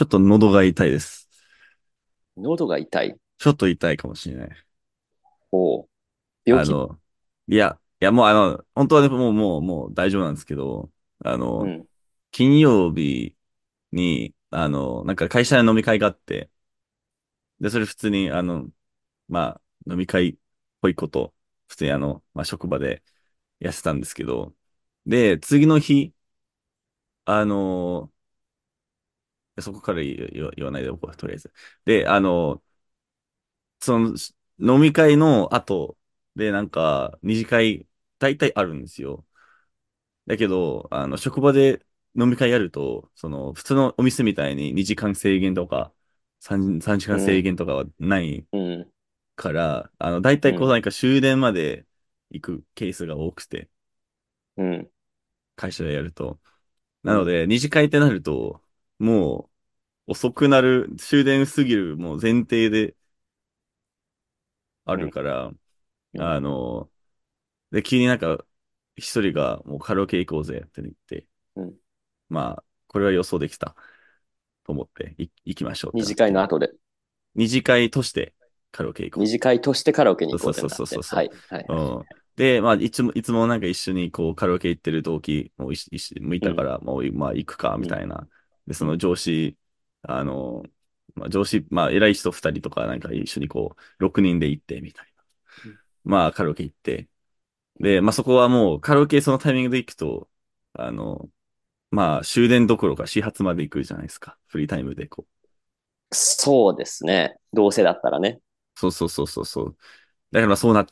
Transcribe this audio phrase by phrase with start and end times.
[0.00, 1.28] ちょっと喉が痛いです。
[2.34, 3.16] 喉が痛い？
[3.36, 4.50] ちょっと痛いかもしれない。
[5.52, 5.88] おう
[6.46, 6.72] 病気？
[6.72, 6.98] あの、
[7.48, 10.90] いや、いやもうあの、本当はね、もう、もう、もう大丈夫なんですけど、
[11.22, 11.86] あの、うん。
[12.30, 13.36] 金曜日
[13.92, 16.48] に、あの、なんか会社で飲み会があって、
[17.60, 18.70] で、それ普通に、あの、
[19.28, 20.36] まあ、飲み会っ
[20.80, 21.34] ぽいこと、
[21.68, 23.02] 普通にあの、まあ、職場で
[23.58, 24.54] やってたんですけど、
[25.04, 26.14] で、次の日、
[27.26, 28.10] あの、
[29.62, 30.16] そこから言
[30.56, 31.52] 言わないでおこう、とりあえず。
[31.84, 32.62] で、あの、
[33.80, 35.96] その、し飲み会の後
[36.36, 37.86] で、なんか、二次会、
[38.18, 39.24] 大体あるんですよ。
[40.26, 41.84] だけど、あの、職場で
[42.18, 45.92] 飲み会やると、その、普通のお店みたいに2時間制限とか、
[46.40, 48.92] 3、3時間制限とかはないうん。
[49.36, 51.86] から、あの、大体こう、うんなんか終電まで
[52.30, 53.70] 行くケースが多くて、
[54.56, 54.90] うん。
[55.56, 56.40] 会社でやると。
[57.02, 58.62] なので、二次会ってなると、
[58.98, 59.49] もう、
[60.10, 62.96] 遅くなる、終電過ぎる、もう前提で、
[64.84, 65.46] あるから、
[66.14, 66.90] うんあの、
[67.70, 68.44] で、急になんか、
[68.96, 71.74] 一人が、もうカラオケ行こうぜって言って、うん
[72.28, 73.76] まあ、これは予想できた。
[74.64, 75.92] と思って、い行きましょう。
[75.94, 76.72] 二次会の後で。
[77.36, 78.34] 二次会として
[78.72, 79.30] カラオケ行こう二。
[79.30, 80.74] 次会としてカラオケに行こうってなって。
[80.76, 81.30] そうそうそうそうはい。
[81.48, 81.66] はい。
[81.68, 82.06] うん。
[82.34, 88.26] で、まあ、いつも、いつもなんか一緒にこうカラオケ行ってる同期もいしいしもいたから、もう、まあ、行くか、みたいな。
[88.66, 89.56] で、その上司、
[90.02, 90.62] あの、
[91.14, 95.24] まあ、上司、まあ、偉い人二人とか、なんか一緒にこう、六人で行って、みたいな
[95.64, 95.78] うん。
[96.04, 97.08] まあ、カラオケ行って。
[97.80, 100.30] で、まあ、そこはもう、カラオケそのタイミングで行くと、
[100.74, 101.30] あの、
[101.90, 104.38] まあ、終電どころか始発まで行くじゃないですか。
[104.48, 105.44] フリータイムで、こう。
[106.12, 107.36] そうですね。
[107.52, 108.40] どうせだったらね。
[108.76, 109.76] そうそうそうそうそう。
[110.32, 110.86] だからそうなっ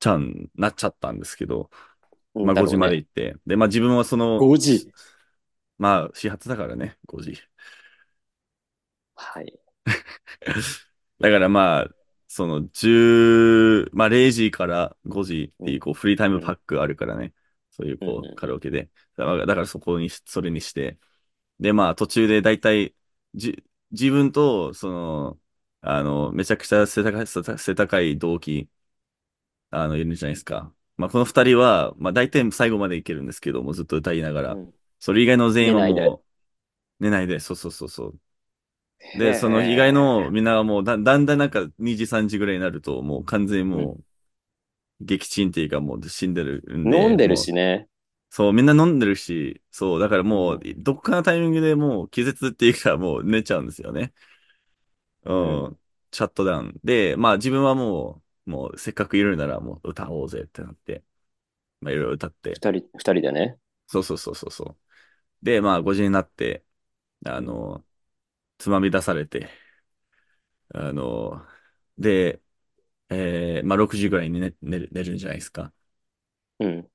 [0.00, 1.70] ちゃん、なっちゃったんですけど、
[2.42, 3.36] まあ5時まで行行って。
[3.46, 4.90] で、まあ自分はその、5時。
[5.78, 7.36] まあ始発だからね、5時。
[9.16, 9.58] はい。
[11.20, 11.88] だからまあ、
[12.28, 17.32] その10、まあ0時から5時っていうこうフリータイムパックあるからね。
[17.70, 18.90] そういうこうカラオケで。
[19.16, 20.98] だからそこにし、それにして。
[21.60, 22.94] でまあ途中でだいたい
[23.34, 25.40] じ、自分と、その、
[25.82, 28.68] あの、めちゃくちゃ背高い、背高い動機、
[29.70, 30.72] あの、いるじゃないですか。
[30.96, 34.52] まあこの二人は、まあ大体最後までいけるんですけども、ずっと歌いながら。
[34.54, 36.24] うんそれ以外の全員はも
[37.00, 38.20] う、寝ないで、そうそうそうそう。
[39.14, 43.94] で、その以外のみんなはもうだ、だんだんなんか2時3時ぐらいになると、もう完全にも
[45.00, 46.98] う、撃沈っていうかもう死んでるんで。
[46.98, 47.88] 飲んでるしね。
[48.30, 54.12] そう、みんな飲んでるし、そう、だからもう、どっかのタイミングでもう気絶っていうかもう寝ちゃうんですよね。
[55.24, 55.64] うん。
[55.66, 55.78] う
[56.10, 56.80] チャットダウン。
[56.84, 61.02] で、まあ自分はもう、もうせっかくいるならもう歌おうぜってなって、
[61.80, 62.50] まあいろいろ歌って。
[62.54, 63.58] 二人、二人でね。
[63.86, 64.76] そうそうそうそうそう。
[65.44, 66.64] で、まあ5時になって、
[67.26, 67.85] あの、
[68.58, 69.48] つまみ出されて、
[70.74, 71.46] あの、
[71.98, 72.42] で、
[73.10, 75.74] えー、まあ6時ぐらいに寝、寝る、寝るんじゃないですか。
[76.58, 76.90] うん。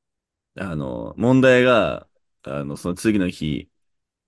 [0.55, 2.07] あの、問題が、
[2.43, 3.69] あの、その次の日、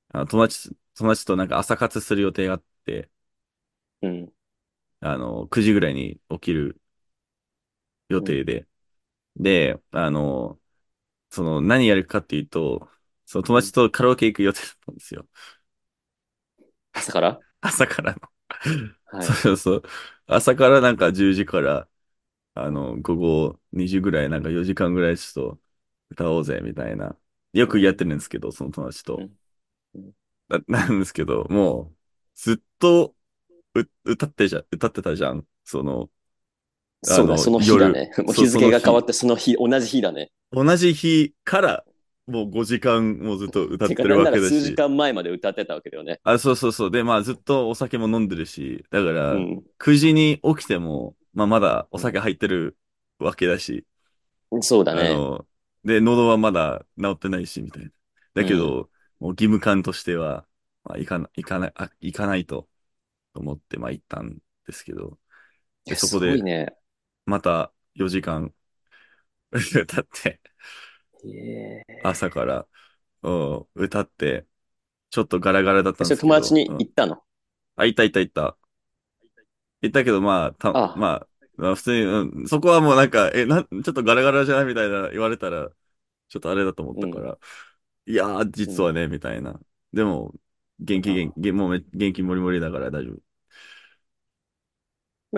[0.09, 3.11] あの友達、友達となんか朝活する予定があって、
[4.01, 4.33] うん。
[5.01, 6.81] あの、9時ぐらいに起きる
[8.09, 8.67] 予定で、
[9.37, 10.59] で、あの、
[11.31, 12.89] その何やるかっていうと、
[13.25, 15.27] その友達とカラオケ行く予定だったんですよ。
[16.93, 17.39] 朝から？
[17.61, 18.21] 朝からの。
[19.05, 19.27] はい。
[19.27, 19.83] そうそうそう。
[20.27, 21.87] 朝からなんか10時から、
[22.55, 25.61] あの、午後2時ぐらい、なんか4時間ぐらいちょっと
[26.11, 27.17] 歌おうぜ、みたいな。
[27.53, 29.29] よくやってるんですけど、その友達と。
[30.49, 31.97] な なんですけど、もう、
[32.35, 33.15] ずっと、
[33.75, 35.47] う、歌ってじゃ、歌ってたじゃん。
[35.63, 36.11] その、
[37.03, 38.11] そうだ、その日だね。
[38.17, 40.31] 夜 もう日付がそ変わってその日、同じ日だね。
[40.51, 41.85] 同じ日から、
[42.27, 44.75] もう5時間もずっと歌ってるわけだら数時し。
[44.75, 46.21] 間前まで歌ってたわけだよね。
[46.23, 46.91] あ、そうそうそう。
[46.91, 49.63] で、まあずっとお酒も飲んでるし、だから、うん。
[49.77, 52.77] 9時に起きても、まあまだお酒入ってる
[53.19, 53.85] わけだし、
[54.51, 55.27] あそうだね。
[55.39, 55.47] の、
[55.83, 57.91] で、喉はまだ治ってないし、みたいな。
[58.33, 60.47] だけど、もう義務感としては、
[60.83, 62.69] まあ、行かな、行かない、あ、行かないと、
[63.33, 64.37] と思って、まあ、行ったん
[64.67, 65.19] ですけど、
[65.85, 66.45] でそこで。
[67.25, 68.53] また4時間、
[69.53, 70.41] 歌って、
[72.03, 72.67] 朝から、
[73.23, 74.45] うん、歌って、
[75.09, 76.33] ちょっとガラガラだったんですけど。
[76.33, 77.21] 友達にうん行ったの？
[77.75, 78.57] あ、いたいたいた。
[79.81, 84.65] いたけど、まあ、た、あまあ、まあ普通に、うん、そこはもうなんか、え、な、ちょっとガラガラじゃない？
[84.65, 85.69] みたいな言われたら、
[86.29, 87.37] ちょっとあれだと思ったから、
[88.05, 89.59] いやー、実はね、みたいな。
[89.91, 90.33] でも、
[90.79, 93.17] 元気元気、げもうめ元気もりもりだから大丈夫。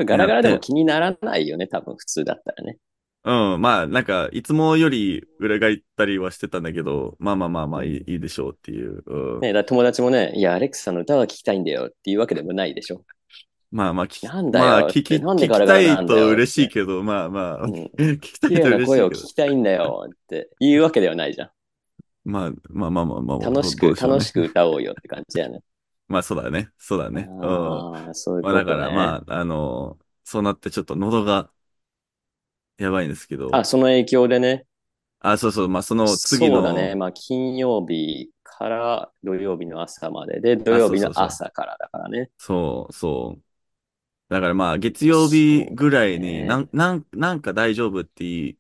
[0.06, 2.78] ガラガラでも気にならないよね、多分普通だったらね。
[3.26, 8.10] うん、まあ、なんか、いつもより裏返ったりはしてたんだけど、まあまあまあまあいい、うん。
[8.12, 9.04] いいでしょうっていう。
[9.08, 13.02] うん、ね、だから友達もね、いや、アレックスさんの歌が聞きたいんだよっていうわけでもないでしょ。
[13.72, 16.34] まあまあ、聞き、なんだまあ、聞き、なんで聞き彼がなんだたいとよって。
[16.36, 17.72] 嬉しいけど、まあまあ、うん。
[17.98, 19.28] 聞きたいと綺麗な声を聞嬉しいけど。
[19.28, 21.50] きたいんだよっていうわけではないじゃん。
[22.26, 24.14] まあ、まあまあまあまあ、どう、どう楽しく、でしょうね。
[24.14, 25.62] 楽しく歌おうよって感じやね。
[26.08, 26.70] まあそうだね。
[26.78, 27.28] そうだね。
[27.28, 27.44] うん。
[27.44, 28.96] ああ、そういうこまあだからとね。
[28.96, 31.50] まあ、あの、そうなってちょっと喉が
[32.78, 34.68] やばいんですけあ、ど、その影響でね。
[35.20, 36.94] あ、そうそう、まあその次そうだね。
[36.94, 41.12] の、まあ、金曜日から土曜日の朝までで、土あ、曜日の。
[41.20, 42.30] 朝からだからね。
[42.38, 43.44] そうそう。
[44.30, 46.62] だからまあ月曜日ぐらいになね。
[46.62, 48.58] ん、なん、なんか大丈夫って言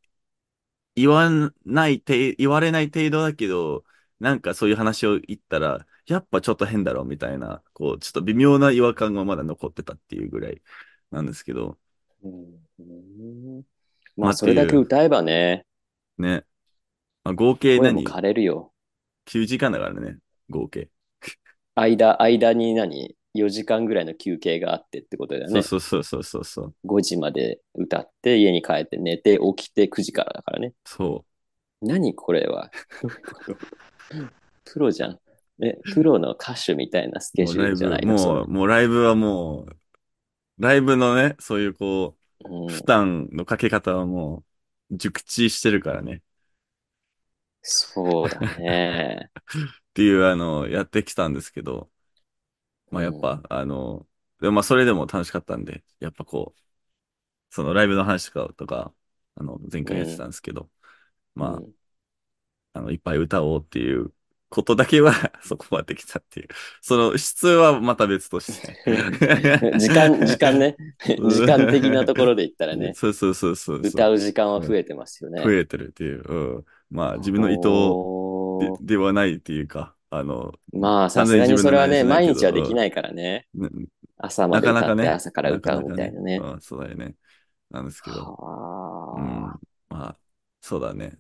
[0.95, 1.29] 言わ
[1.65, 3.85] ないて、言われない程度だけど、
[4.19, 10.61] なんかそういう話を言ったら、やっぱちょっと変だろみたいな、こう、ちょっと微妙な違和感がまだ残ってたっていうぐらい
[11.11, 11.77] なんですけど、
[12.23, 12.83] うん、う
[13.61, 13.63] ん
[14.17, 15.65] まあ、それだけ歌えばね、
[16.17, 16.43] ね、
[17.23, 18.71] まあ、合計何声も枯れるよ。
[19.25, 20.17] ?9 時間だからね、
[20.49, 20.89] 合計。
[21.75, 25.61] 間、間に何 ?4 時間ぐらいの休憩があってってことだよね。
[25.61, 26.73] そうそうそうそうそう。
[26.85, 30.73] 5時まで歌って、家に帰って寝て、起きて9時からだからね。
[30.85, 31.25] そ
[31.81, 32.71] 何これは？
[34.63, 35.19] プロじゃん。
[35.63, 37.37] え、プロの歌手みたいなスう。
[37.37, 38.53] ケジュールじゃないもう、れ。
[38.53, 39.75] もうライブはもう、
[40.57, 42.24] ライブのね、そういうこう、
[42.67, 44.45] 負うん、担のかけ方はも
[44.91, 46.23] う、熟知してるからね。
[47.61, 49.29] そうだね。
[49.81, 51.89] っていう、あの、やってきたんですけど、
[52.91, 54.07] まあやっぱ、うん、あの、
[54.41, 56.61] でもまあそれでも楽しかったんで、やっぱこう、
[57.51, 58.95] そのライブの話とか、とか、
[59.35, 60.71] あの、前回やってたうん、んですけど、
[61.35, 61.75] まうん。
[62.73, 64.13] あ、あの、いっぱい歌おうっていう
[64.49, 66.47] ことだけは そこまできたっていう。
[66.81, 68.77] その質はまた別として
[69.77, 70.75] 時間、時間ね。
[71.05, 73.79] 時間的なところで言ったらね、そうそうそうそう。
[73.79, 75.43] 歌う時間はうん増えてますよね。
[75.43, 76.23] 増えてるっていう。
[76.25, 76.65] うん。
[76.89, 83.47] まあ自分の意図で、はないっていうか、あの、まあ、さすがにそれはね、毎日はできないからね。
[83.57, 83.87] うん。
[84.17, 86.37] 朝まなで歌ってかなかね、朝からなか歌うみなかね、たいなね。
[86.37, 87.15] うん、そうだよね。
[87.69, 89.59] なんですけど、うん、はあ。
[89.89, 90.17] まあ、
[90.61, 91.17] そうだね。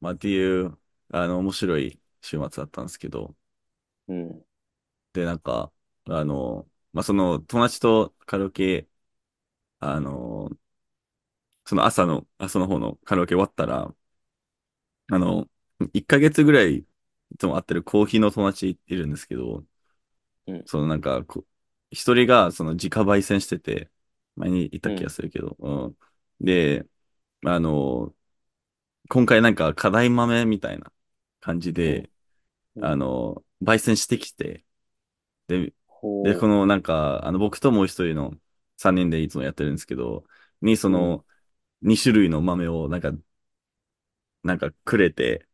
[0.00, 0.78] まあっていう、
[1.10, 3.36] あの、面白い週末だったんですけど、
[4.08, 4.44] うん、
[5.12, 5.72] で、なんか、
[6.06, 8.88] あの、まあその友達とカラオケ、
[9.80, 10.50] あの、
[11.64, 13.94] その朝の、朝の方のカラオケ終わったら、
[15.12, 15.48] あの、
[15.92, 16.86] 1ヶ月ぐらい、い
[17.38, 19.64] つも会ってるコーヒーの友達いるんですけど、
[20.46, 21.46] うん、そのなんかこ、
[21.90, 23.90] 一人がその自家焙煎してて、
[24.36, 25.98] 前に言った気がうん、するけど、うん。
[26.44, 26.86] で、
[27.46, 28.14] あの、
[29.10, 30.92] 今回なんか課題豆みたいな
[31.40, 32.10] 感じうん、で、
[32.76, 32.90] うん。
[32.90, 34.64] あの、焙煎してきて、
[35.48, 35.74] で、
[36.22, 38.32] で、こほのなんか、あの、僕ともう一人の
[38.76, 40.24] 三人でいつもやってるんですけど、
[40.62, 41.26] にその、
[41.82, 43.12] 二種類の豆をなんか、
[44.42, 45.46] なんかくれて、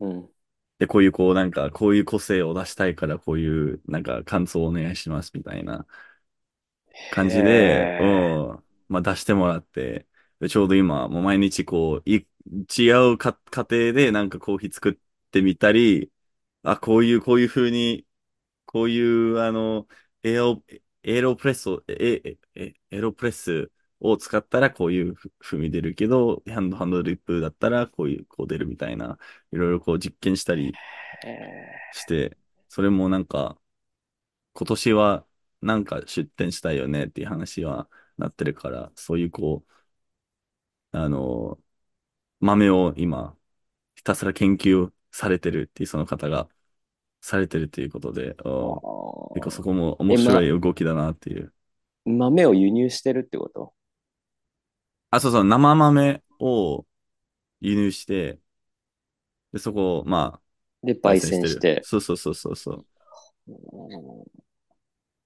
[0.00, 0.30] うん。
[0.78, 5.86] で、こういうこうなんか、こういう個性を出したいから、こういうなんか感想をお願いしますみたいな
[7.10, 8.40] 感へじで、うえ。
[8.54, 10.06] ん、まあ出してもらって、
[10.40, 12.26] で、ちょうど今、もう毎日こう、い、
[12.76, 14.94] 違うか家庭でなんかコーヒー作っ
[15.30, 16.12] てみたり、
[16.62, 18.06] あ、こういう、こういう風に、
[18.66, 19.88] こういう、あの、
[20.22, 20.56] エア
[21.02, 29.18] エロプレスを、え、え、エロプレスを使ったらこういうふ風味出るけど、ハンド、ハンドリップだったらこういう、こう出るみたいな、
[29.52, 30.72] いろいろこう実験したり。
[31.92, 32.36] して、
[32.68, 33.58] それもなんか、
[34.54, 35.26] 今年は
[35.62, 39.64] なんか出店したいよねっていう話はなってるから、そういうこ
[40.92, 41.58] う、あの、
[42.40, 43.36] 豆を今、
[43.96, 46.48] ひたすら研究されてるっていうその方が
[47.20, 48.80] されてるということで、うん、
[49.34, 49.64] 結構そはあ。
[49.64, 51.52] こも面白い動きだなっていう。
[52.04, 53.72] 豆を輸入してるってこと？
[55.10, 56.86] あ、そうそう、生豆を
[57.60, 58.38] 輸入して、
[59.52, 60.40] で、そこを、ま
[60.82, 61.82] で、あ、焙焙煎して。
[61.84, 62.86] そうそうそうそうそう。
[63.48, 64.40] うん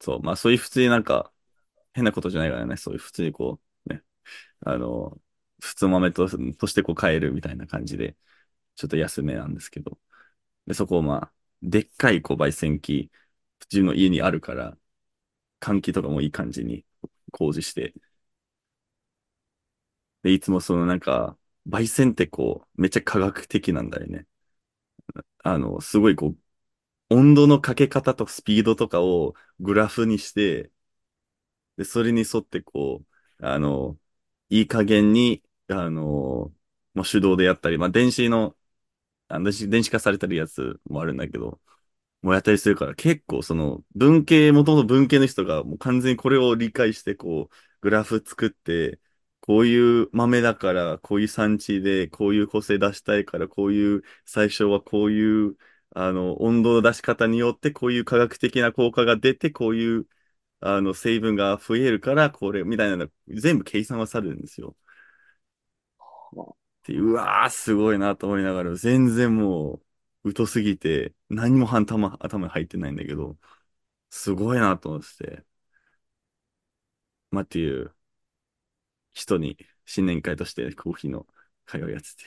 [0.00, 1.32] そう、まあそういう普通になんか、
[1.94, 4.02] 変なことじゃないからね、そういう普通にこう、ね、
[4.60, 5.18] あの、
[5.60, 8.16] 普通豆と、としてこう買えるみたいな感じで、
[8.76, 9.98] ちょっと安めなんですけど。
[10.66, 13.10] で、そこをまあ、でっかいこう焙煎機、
[13.72, 14.78] 自分の家にあるから、
[15.60, 16.86] 換気とかもいい感じに
[17.32, 17.94] 工事して、
[20.22, 21.38] で、いつもそのなんか、
[21.68, 24.26] 焙煎ってこう、めっちゃ科学的なんだよね。
[25.42, 26.38] あの、すごいこう、
[27.10, 30.72] 温度のかけ方とスピードとかをグラフにして、
[31.76, 33.04] で、それに沿ってこ
[33.40, 33.98] う、あの、
[34.48, 36.52] いい加減に、あの、
[36.94, 38.56] まあ、手動でやったり、まあ、電子の、
[39.34, 41.60] あの電子、化されてるやつもあるんだけど、
[42.22, 49.00] もうやったりするから、結構その、文系、もともと文系の人がもう完全にこれを理解して、こう、グラフ作って、
[49.40, 55.56] こういう豆だから、こういう産地で、こういう個性出したいから、こういう、最初はこういう、
[55.90, 60.06] あの、温度の出し方によって、こういう科学的な効果が出て、こういう、
[60.60, 64.76] あの、成分が増えるから、これ、みたいなの、全部計算はされるんですよ。
[66.84, 69.82] で、うわー、すごいなと思いながら、全然も
[70.24, 73.38] う、疎すぎて、何も頭、頭に入ってないんだけど、
[74.10, 75.46] すごいなと思ってて、
[77.30, 77.94] まあ、っていう
[79.14, 81.26] 人に新年会としてコーヒーの
[81.66, 82.24] 会をやってて、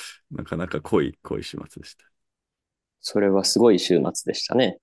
[0.30, 2.04] なかなか濃い、濃い週末でした。
[3.00, 4.76] それはすごい週末でしたね。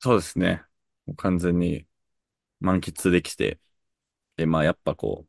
[0.00, 0.62] そうですね。
[1.06, 1.86] もう完全に
[2.60, 3.60] 満喫できて、
[4.36, 5.27] で、まあやっぱこう、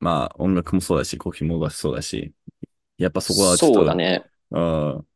[0.00, 2.32] まあ音楽もそうだし、コーヒーもそうだし、
[2.98, 4.24] やっぱそこはちょっと、そうだね。
[4.50, 5.06] うん、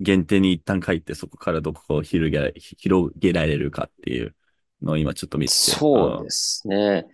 [0.00, 4.34] 限定に一旦帰ってそこからどこを広げ広げられるかっていう
[4.82, 5.70] のを今ちょっと見てて。
[5.70, 7.06] そうですね。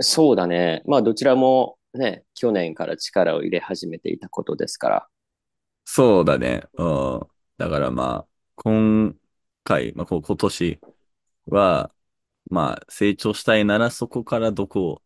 [0.00, 0.82] そうだね。
[0.86, 5.08] まあどちらもね、去年から力を入れ始めていたことですから。
[5.84, 6.64] そうだね。
[6.74, 7.20] うん。
[7.58, 9.16] だからまあ、今
[9.64, 10.80] 回、まあこう今年
[11.46, 11.90] は、
[12.50, 15.02] まあ成長したいならそこからどこを、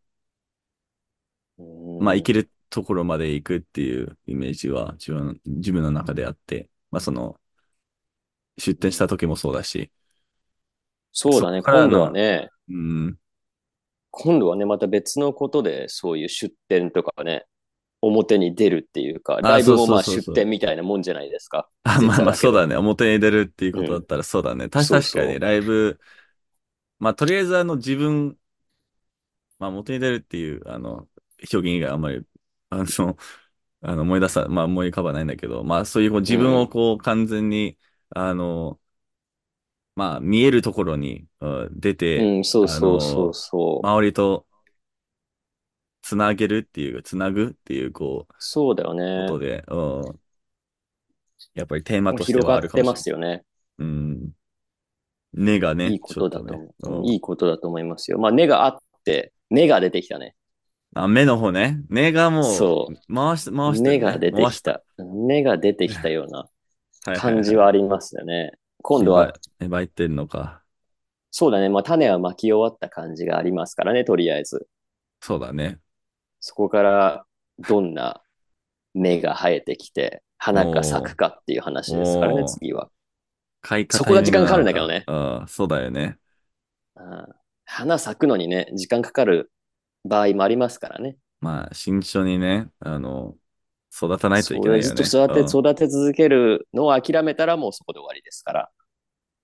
[2.00, 7.36] まあ行けるところまで行くっていうイメージは自分自分の中であって、まあその、
[8.58, 9.90] 出店した時もそうだし、
[11.12, 11.62] そうだね。
[11.62, 13.16] 今度はね、うん、
[14.10, 17.46] 今度はね、また別のことでそういう出店とかね、
[18.02, 21.68] 表に出るっていうか、ライブもまあ出店みたいなもんじゃないですか。
[21.84, 22.74] あ、まあまあそうだね。
[22.74, 22.76] ね。
[22.76, 24.66] 表に出るっていうことだったらそうだね。
[24.66, 25.98] うそう確かにライブ、
[26.98, 28.36] まあとりあえずあの自分、
[29.58, 31.06] まあ表に出るっていうあの
[31.52, 32.24] 表現以外あんまり、
[32.70, 33.16] あの、
[33.82, 37.78] あの思い出さ、まあ思い浮かばないんだけど、まあそういうこう自分をこう完全に、
[38.10, 38.78] あの、
[39.96, 43.86] まあ見えるところにうん出て、うん、そうそうそうそう。
[43.86, 44.46] 周りと
[46.02, 49.38] つなげるっていう、つなぐっていうこう、そうだよこねと。
[49.38, 50.20] で、うん。
[51.54, 53.36] やっぱりテーマとして広はあがってまるかもしれない。
[53.36, 53.44] すよね。
[53.78, 54.32] うん。
[55.32, 56.66] 根がね、いいことだとちょっ思う。
[56.66, 58.18] ねうんいいことだと思いますよ。
[58.18, 60.34] まあ、根があって、根が出てきたね。
[60.94, 61.82] あ、目の方ね。
[61.88, 63.90] 根がもう、そう回し、回して、ね。
[63.90, 64.82] 根が出てきた。
[64.98, 66.48] 根が出てきたような
[67.04, 68.52] た感じはありますよね。
[68.82, 69.32] 今度は、。
[69.58, 70.62] 芽生えてんのか。
[71.30, 71.68] そうだね。
[71.68, 74.66] まあ、種は巻き終わった感じがありますからね、とりあえず。
[75.20, 75.78] そうだね。
[76.40, 77.24] そこから、
[77.58, 78.22] どんな
[78.94, 82.90] 芽が生えてきて、花が咲くかっていう話ですからね、次は。
[83.60, 86.16] 開花そこが時間かかるんだけどねうん、そうだよね。
[86.96, 87.26] うん
[87.72, 89.52] 花咲くのにね、時間かかる
[90.04, 91.16] 場合もありますからね。
[91.40, 93.36] まあ、慎重にね、あの、
[93.92, 94.84] 育たないといそけないよね。
[94.84, 98.70] れずっと育て、うん育て続けるのを諦めたらもうそこで終わりですから。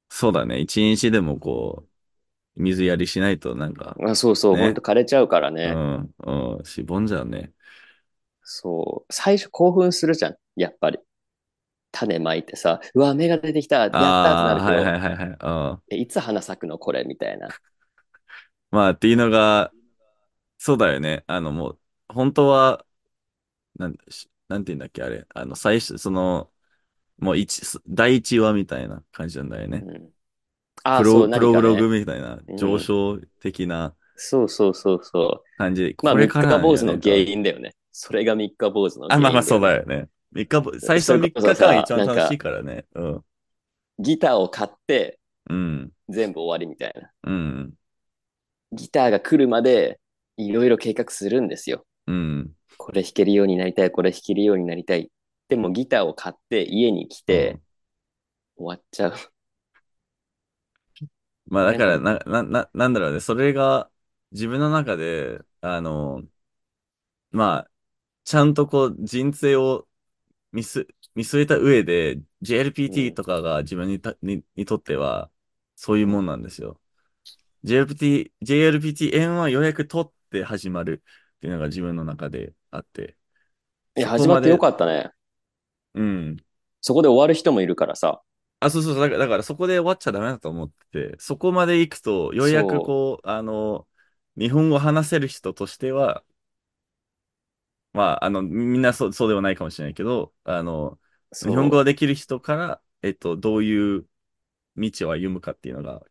[0.08, 0.60] そうだね。
[0.60, 1.84] 一日でもこ
[2.56, 5.74] う、水やりしないとなんか、あそうそう、ねほんと枯れちゃうからうね。
[5.74, 6.14] ん、
[6.58, 7.52] うん、しぼんじゃうね。
[8.42, 9.12] そう。
[9.12, 10.98] 最初興奮するじゃん、やっぱり。
[11.92, 15.38] 種まいてさ、うわ、芽が出てきた、やったってああー、はいなるけど、はいはいはい。
[15.72, 15.82] うん。
[15.90, 16.78] えいつ花咲くの？
[16.78, 17.48] これみたいな。
[18.70, 19.72] まあ、っていうのが、
[20.58, 21.24] そうだよね。
[21.26, 22.86] あの、もう、本当は、
[23.76, 25.26] なん、しなんて言うんだっけ、あれ。
[25.34, 26.52] あの、最初、その、
[27.18, 29.86] もう一、す第一話みたいな感じなんだよね。
[29.86, 30.10] うん、
[30.84, 31.88] ああ、プロ、そう、プロブロ何かね。
[31.88, 35.48] グみたいな、うん上昇的なそうそうそうそう。
[35.56, 37.76] 感じで、まあ、これから三日坊主のなんだよね原因だよね。
[37.92, 40.08] それが三日坊主の原あ、因まあまあ、そうだよね。
[40.32, 42.86] 三日ぼ、最初その3日間一番なんか楽しいからね。
[42.94, 43.24] うん。
[43.98, 45.92] ギターを買ってうん。
[46.08, 47.12] 全部終わりみたいな。
[47.22, 47.76] うん。
[48.72, 50.00] ギターが来るまで
[50.36, 51.84] いろいろ計画するんですよ。
[52.06, 52.56] うん。
[52.78, 55.10] これ弾けるようになりたい、これ弾けるようになりたい。
[55.48, 57.60] でもギターを買って家に来て
[58.56, 59.14] 終わっちゃう。
[61.46, 63.20] まあだからな、な、な、なんだろうね。
[63.20, 63.90] それが
[64.32, 66.22] 自分の中で、あの、
[67.30, 67.70] まあ、
[68.24, 69.88] ちゃんとこう人生を
[70.52, 72.20] 見す、見据えた上で、
[72.86, 75.30] うん JLPT とかが自分にた、に、にとっては、
[75.76, 76.80] そういうもんなんですよ。
[77.64, 81.02] JLPT、JLPT-N は予約取って始まる
[81.36, 83.16] っていうのが自分の中であって。
[83.96, 85.10] いや、始まってよかったね。
[85.94, 86.36] うん。
[86.80, 88.22] そこで終わる人もいるからさ。
[88.60, 93.86] あ、そうそうそう、だから、だからそこで終わっちゃダメだと思ってて、そこまで行くと、ようやくこう、あの、
[94.38, 96.24] 日本語話せる人としては、
[97.92, 100.98] まあ、あの、みんなそう、そうではないかもしれないけど、あの、
[101.32, 104.06] そう日本語ができる人から、えっと、どういう
[104.76, 106.02] 道を歩むかっていうのが、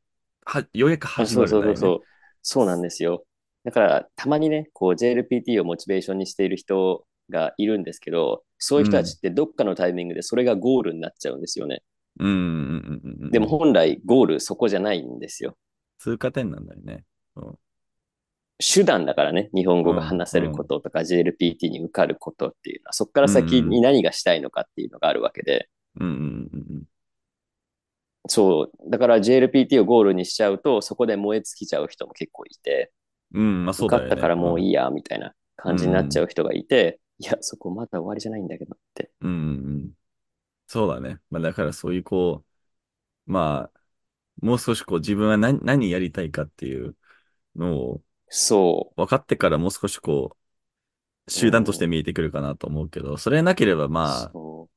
[0.46, 1.76] は、ようやくあ始そうまるんだよね。
[1.76, 2.08] そうそうそう。
[2.42, 3.26] そうなんですよ。
[3.66, 11.82] だから、たまにね、こう JLPT をモチベーションにしている人がいるんですけど、そういう人たちってどっかのタイミングでそれがゴールになっちゃうんですよね。
[12.20, 13.30] うん。
[13.32, 15.58] でも本来ゴールそこじゃないんですよ。
[15.98, 17.06] 通過点なんだよね。
[17.36, 17.56] うん。
[18.60, 25.70] 手段だからね、日本語がうん話せることとか JLPT に受かることっていうのは、そこから先に何がしたいのかっていうのがあるわけで、
[26.00, 26.84] うんうんうん
[28.28, 32.92] そう、だから JLPT をゴールにしちゃうと、そこで燃え尽きちゃう人も結構いて、
[33.36, 33.44] うん。
[33.44, 34.08] うん、まあそうだよね。
[34.08, 34.70] 受かったからもういい。
[34.70, 39.12] いや、みたいな感じになっちゃう人がいて、いや、そこまだ終わりじゃないんだけどって。
[39.22, 39.92] うんうんうん。
[40.68, 41.20] そうだね。
[41.30, 42.44] まあだからそういうこ
[43.28, 43.80] う、まあ、
[44.42, 46.98] もう少しこう自分は何、何やりたいかっていう
[47.56, 50.38] のをそ分かってからもう少しこ
[51.28, 53.90] う、集団として見えてくるかなと思うけど、それなければう。
[53.90, 54.70] まあ、そ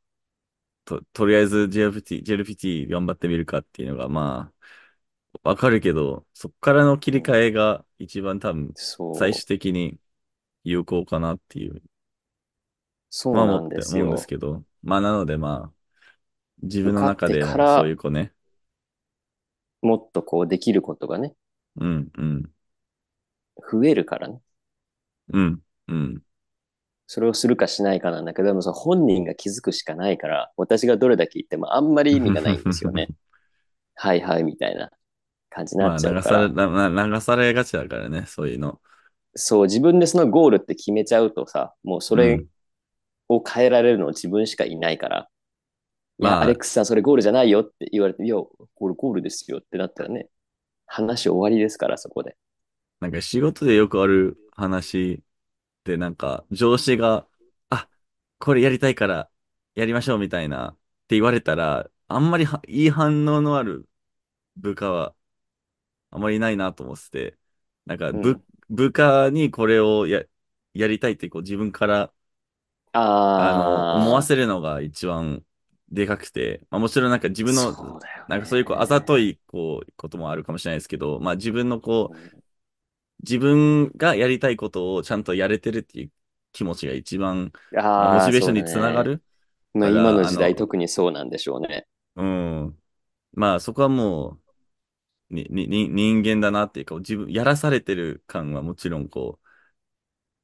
[0.85, 4.67] と、とりあえず JLPT、JLPT 頑張ってみるかっていうのがまあ、
[5.43, 8.73] わかるけど、そっからの切り替えが一番多分う。
[8.75, 9.15] そう。
[9.17, 9.99] 最終的に
[10.65, 11.83] 有効かなっていう、
[13.11, 14.23] そうまあなんですよ思って思うんで。
[14.23, 15.73] すけど、まあなのでまあ、
[16.63, 18.33] 自分のかってからそういう子ね、
[19.83, 21.35] もっとこうできることがね、
[21.77, 22.51] うん、うん、
[23.71, 24.41] 増えるからね。
[25.33, 26.23] うん、うん、
[27.07, 33.09] それをするかしないかなんだけど、でもその本人が気づくしかないから、私がどれだけ言ってもあんまり意味がないんですよね。
[33.95, 34.91] はいはいみたいな
[35.59, 36.19] 感じにまあなっちゃうから。
[36.21, 38.81] 流され、なな流されがちだからね、そういうの。
[39.37, 42.49] そう、自分でそのゴールって決めちゃうとさ、もうそれうん
[43.29, 45.29] を変えられるの自分しかいないから、
[46.21, 50.29] いや、まあアレックスさんそれゴールじゃないよって言われて、いや、これゴールですよってなったらね、
[50.87, 52.37] 話終わりですから、そこで。
[53.01, 55.23] なんか仕事でよくある話
[55.85, 57.29] で、なんか上司が、
[57.71, 57.89] あ、
[58.39, 59.31] これやりたいから
[59.75, 60.75] やりましょうみたいなっ
[61.09, 63.89] て言われたら、あんまりはいい反応のある
[64.57, 65.15] 部下は
[66.11, 67.39] あまりいないなと思ってて、
[67.87, 70.23] なんか部、うん部下にこれをや、
[70.75, 72.13] やりたいってこう自分から、
[72.93, 75.45] あの、思わあせるのが一番
[75.91, 82.39] でかくて、まあもちろんなんか自分の、なんかそういうこうあざといこうこともあるかもしれないですけど、まあ自分のこう、
[83.23, 86.11] 自分がやりたいことをちゃんとやれてるっていう
[86.53, 89.03] 気持ちが一番、モチベーションにつなが。
[89.03, 89.23] る。
[89.75, 91.87] まあ、今の時代特にそうなんでしょうね。
[92.17, 92.79] うん。
[93.33, 94.48] まあそこはもう、
[95.31, 99.49] に、に、に人間だなっていうか、自分、やらされてる感はもちろんこう、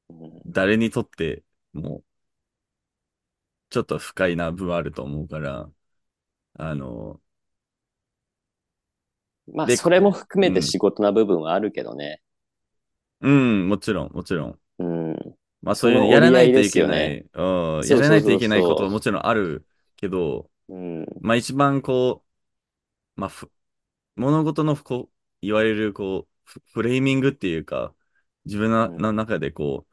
[0.09, 1.43] うん誰にとって
[1.73, 2.03] も、
[3.69, 5.69] ちょっと不快な部はあると思うから、
[6.55, 7.21] あの、
[9.53, 12.21] まあ、でそれも含めうんて仕事な部分はあるけどね。
[13.21, 14.59] うん、もちろん、もちろん。
[14.79, 15.35] うん。
[15.61, 21.05] まあそういうやらないといけない、ねうん、やらないといけないことはもちろんあるけど、うん。
[21.21, 22.23] まあ一番こ
[23.17, 23.49] う、まあふ、
[24.15, 27.95] 物事のこう、言われるこう、フフレーミングっていうか、
[28.45, 28.97] 自分のうん。
[28.97, 29.87] の中でこ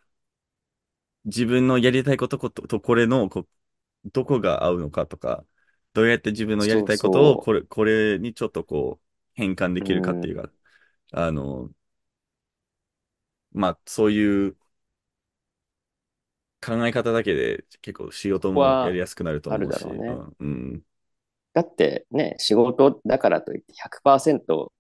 [1.25, 3.49] う、自分のやりたいことこととこれのこう、
[4.13, 5.47] どこが合うのかとか、
[5.95, 10.51] どうやって自分のやりたいことをこれ、これにちょっとこう、変換できるかっていうか、
[11.13, 11.71] あの、
[13.53, 14.57] まあそういう
[16.61, 20.23] 考え方だけで結構仕事もやりやすくなると思うし、うね。
[20.39, 20.87] うんうん
[21.55, 24.73] だってね、仕事だからといって100%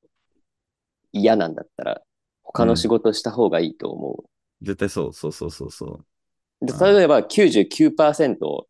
[1.12, 2.02] 嫌なんだったら、
[2.42, 4.24] 他の仕事した方がいいと思
[4.62, 6.06] 絶対そう、そうそうそうそう。
[6.66, 8.66] 例えば99%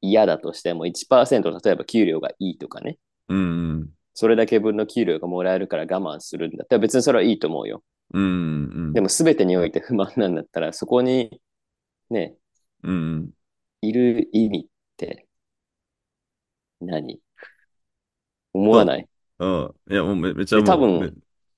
[0.00, 2.98] 嫌だとしても1%例えば給料がいいとかね。
[3.28, 3.90] うんうん。
[4.14, 7.82] それだけ分の給料がもらえるから我慢するんだったら別にそれはいいと思うよ。
[8.12, 8.26] うんう
[8.90, 8.92] ん。
[8.92, 11.40] でも全てにおいて不満なんだったらそこに
[12.10, 12.36] ね、
[12.84, 13.30] うんうん。
[13.82, 15.26] いる意味って
[16.84, 17.20] 何？
[18.52, 19.08] 思わない？
[19.38, 19.74] うん。
[19.90, 21.10] いや、もうめめっちゃもうで多分め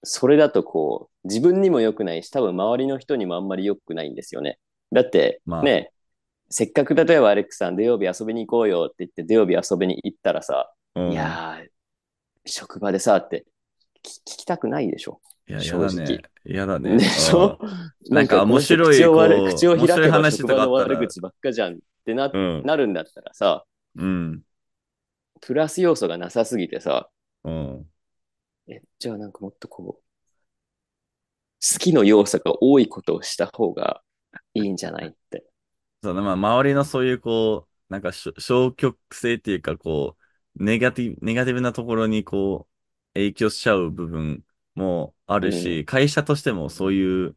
[0.02, 4.58] それだとこう、自分にも良くないし、多分周りの人にもあんまり良くないんですよね。
[4.92, 5.90] だって、まあね、
[6.48, 11.68] せっかく例えばアレックさん土曜日遊びに行こうよって言って土曜日遊びに行ったらさ、うんいやー、
[12.44, 13.44] 職場でさって
[14.04, 15.20] 聞聞きたくないでしょ？
[15.48, 16.22] いや、や正直だね。
[16.44, 16.98] やだね。
[16.98, 17.58] でしょ？
[17.60, 17.68] うん
[18.14, 19.14] なんか面白い口を
[19.48, 22.62] 口を開面白いけば話とか悪口ばっかじゃんってな,、うん。
[22.64, 23.64] なるんだったらさ、
[23.96, 24.42] うん。
[25.40, 27.10] プラス要素がなさすぎてさ、
[27.44, 27.90] うん。
[28.68, 30.02] え、じゃあなんかもっとこう、
[31.72, 34.02] 好きの要素が多いことをした方が
[34.54, 35.44] いいんじゃないって。
[36.02, 40.16] そうね、まあ、周りのそういう、こう、なんか消極性っていうか、こ
[40.56, 44.44] う、ネガティブ、ネガティブなところに、こう、影響しちゃう部分
[44.74, 47.36] もあるし、会社としてもそういう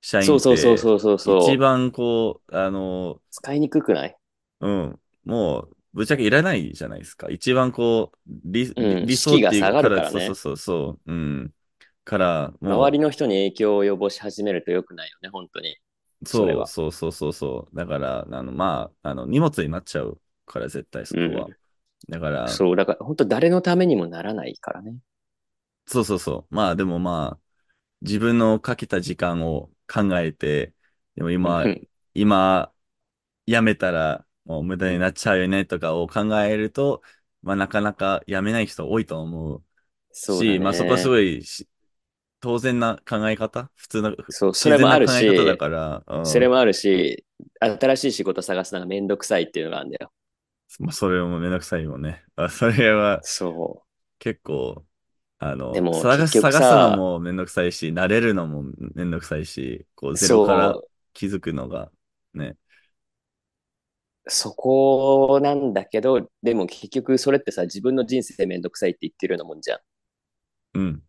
[0.00, 1.50] 社員って、そうそうそうそうそうそう。
[1.54, 4.16] 一番、こう、あの、使いにくくない？
[4.60, 7.30] うん、もう、ぶっちゃけいらないじゃないですか。
[7.30, 11.54] 一番、こう、理、うん理想っていうからねそうそうそうそう、うん。
[12.04, 15.78] から、周りの人に影響を及ぼし始めると良くないよね、本当に。
[16.26, 17.76] そうはそうそうそうそう。
[17.76, 21.48] だから、あの、まあ、あの、荷物になっちゃうから、絶対そこは。
[21.48, 21.54] うん
[22.08, 24.98] だから、そう、だから本当誰のためにもならないからね。
[25.86, 26.54] そうそうそう。
[26.54, 27.40] まあでもまあ、
[28.02, 30.74] 自分のかけた時間を考えて、
[31.16, 31.88] でも今、うん。
[32.14, 32.74] 今、
[33.46, 37.02] やめたらもう無駄になっちゃうよねとかを考えると、
[37.42, 39.64] まあなかなかやめない人多いと思う
[40.12, 41.10] そうだし、まあそこはすね。
[41.10, 41.68] ごいし
[42.40, 46.18] 当然な考え方、普通の、ふそう、それもある考え方だし、から、うん。
[46.22, 47.24] それもあるし、
[47.60, 50.12] 新しい仕事探すのがめんどくさいっていうのがあるんだよ。
[50.78, 52.24] まあそれもめんどくさいもんね。
[52.36, 53.84] あ、それはそ
[54.18, 54.86] 結構、
[55.38, 55.74] あう。
[55.74, 61.92] での、探す、も結局探すのさ、もめんどくさいし、慣れるのもめんどくさいし、こうゼロからそ気づくのが
[62.34, 62.58] ね。
[64.26, 69.78] う、そこなんだけど、でも結局それってさ、自分の人生めんどくさいって言ってるようなもんじゃ
[70.74, 71.02] うん、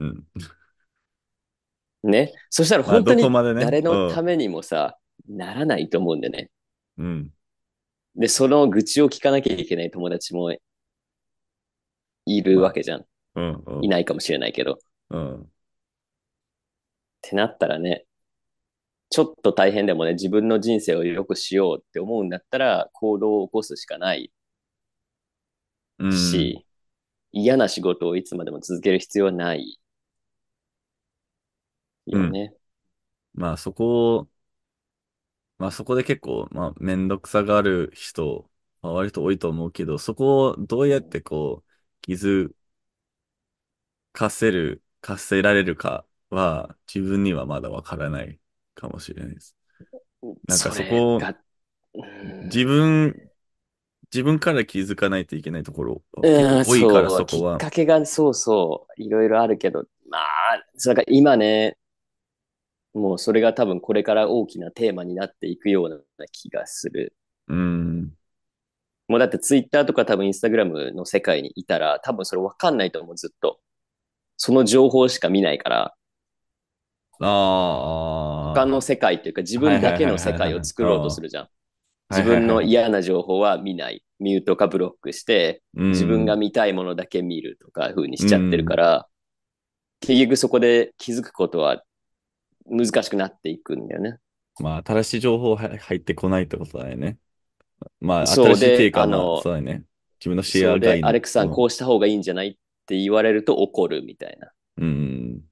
[0.00, 0.08] うん。
[2.06, 2.10] ん。
[2.10, 2.32] ね？
[2.50, 3.22] そしたら本当に。
[3.60, 6.50] 誰うん、のためにもさ、ならないと思うんでね。
[6.98, 7.30] うん、
[8.16, 10.52] で、その愚痴を聞かなきゃいけない友達も
[12.26, 13.06] いるまあ、わけじゃん。
[13.34, 14.74] うん、うん、いないかもしれないけど。
[14.74, 14.76] っ
[15.10, 15.52] うん。
[17.20, 18.04] てなったらね、
[19.12, 24.32] ちょっと大変でもね、自分の人生を良くしようって思うんだったら、行動を起こすしかない。
[25.98, 26.10] うん。
[26.10, 26.66] し、
[27.32, 29.80] 嫌な仕事をいつまでも続ける必要はない。
[32.10, 32.22] うん。
[32.22, 32.54] よね。
[33.34, 34.28] まあそこ
[35.58, 38.50] まあそこで結構、まあめんどくさがある人、
[38.82, 41.70] まあ、割と多いと思うけど、そこをどうやってこう、
[42.00, 42.52] 気づ
[44.12, 48.40] かせる、かせられるかは、自分にはまだわからない
[48.82, 49.56] かもしれないです。
[50.22, 51.20] なんかそそこ
[52.44, 53.14] 自分、
[54.12, 57.40] 自分から気づかないといけないところ、多いからそう、きっ。
[57.58, 60.22] かけがそうそう、いろいろあるけど、まあ、
[60.76, 61.78] それから今ね、
[62.92, 67.14] もうそれが多分これから大きなテーマになっていくような気がする。
[67.48, 68.12] うん。
[69.08, 73.60] もうだってツイッターとか多分インスタグラムの世界にいたら多分それわかんないと思う、ずっと。
[74.36, 75.94] その情報しか見ないから、
[77.12, 78.31] 他あ
[78.66, 80.34] の世界というか自分だけの世。
[80.34, 81.48] 界を作ろうとすあるじゃん。
[82.10, 82.62] 自分の。
[82.62, 84.04] 嫌な情報は見ない。
[84.20, 86.36] ミュートかブロックして、う自分がん。
[86.36, 88.76] 見たいものだけ見るとか風にしうちゃってるかん。
[88.76, 89.08] ら、
[90.00, 91.82] 結局そこで気づくことは
[92.66, 94.18] 難しくなっていくんだよね。
[94.58, 97.18] まあ、新しい情報は入ってこないってことだよね。
[98.00, 98.92] まあ、新しいっていう
[99.42, 99.84] そうだね。
[100.20, 101.08] 自分の視そうで、野外の。
[101.08, 101.50] アレックさんうん。
[101.50, 102.52] こうした方がいいんじゃないっ
[102.86, 104.52] て言われると怒るみたいな。
[104.76, 105.48] うん。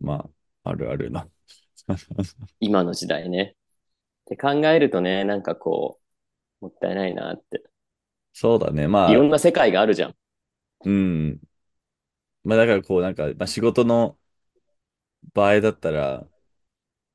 [0.00, 0.28] ま
[0.64, 1.28] あ、あるあるな。
[2.60, 3.54] 今の時代ね。
[4.22, 6.00] って考えるとね、なんかこ
[6.62, 7.64] う、もったいないなって。
[8.32, 8.88] そうだね。
[8.88, 10.14] まあ、いろんな世界があるじゃん。
[10.84, 11.40] うん。
[12.44, 14.18] まあ、だからこう、なんか、まあ、仕事の
[15.34, 16.28] 場合だったら、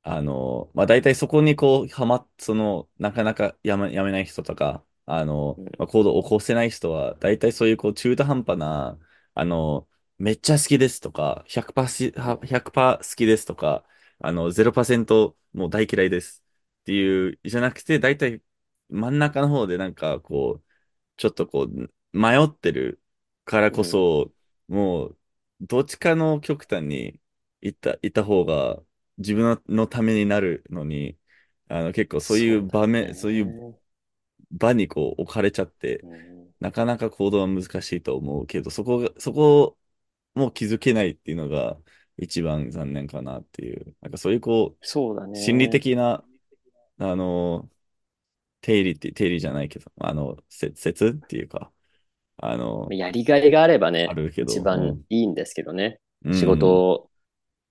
[0.02, 8.98] あの、まあ、大体そこにこう、はまっ、その、なかなかやめ、やめない人とか、あの、うんまあ、行動を起こせない人は、大体そういうこう、中途半端な、
[9.34, 13.84] あの、めっちゃ好きですとか、100%し、は100%好きですとか、
[14.22, 16.42] あの、0%もう大嫌いです
[16.82, 18.42] っていう、じゃなくて、大体
[18.88, 20.64] 真ん中の方でなんかこう、
[21.16, 23.02] ちょっとこう、迷ってる
[23.44, 24.32] からこうんそ、
[24.68, 25.18] もう、
[25.60, 27.20] どっちかの極端に
[27.60, 28.82] 行った、行った方が、
[29.18, 31.18] 自分のためになるのに、
[31.68, 33.78] あの結構そういう場面、そういうね。
[34.50, 39.76] 場にこう置かれちゃって、うんなかなか行動は難しいと思うけど、そこが、そこ
[40.34, 41.78] も気づけないっていうのが
[42.16, 45.70] 一番残念かなっていう、なんかそういうこう、そうだ心理ね。
[45.70, 46.24] 的な、
[46.98, 47.70] あの、
[48.62, 51.72] 定理って、定理じゃないけど、あの、説説っていうか、
[52.38, 54.60] あの、やりがいがあればあね、一。
[54.60, 55.98] 番いいんですけどね。
[56.24, 57.10] う仕事ん、を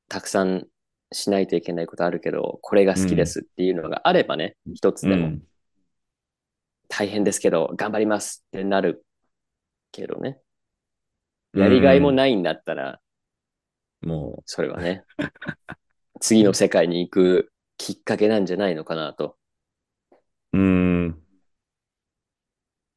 [0.10, 0.68] たくさん
[1.14, 5.48] しないといけないことあるけど、これが好きでうん、すっていうのがあればね、一つでもうん、
[6.90, 9.06] 大変ですけど、頑張りますってなる
[9.92, 10.42] けどね。
[11.54, 13.00] うやりがいもん、ないんだったら、
[14.02, 15.04] もそれはね、
[16.20, 19.38] 次の世界に行くきっかけなんじゃないのかなと。
[20.54, 21.22] う、うん、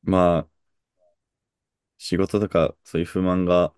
[0.03, 0.49] まあ、
[1.99, 3.73] 仕事とかそういう不満が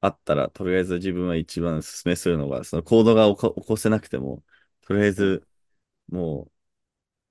[0.00, 4.42] あったら、とりあえず自分は一番勧めするのが、その行動が起こ、せなくても、
[4.82, 5.46] とりあえうん、ず
[6.08, 6.48] も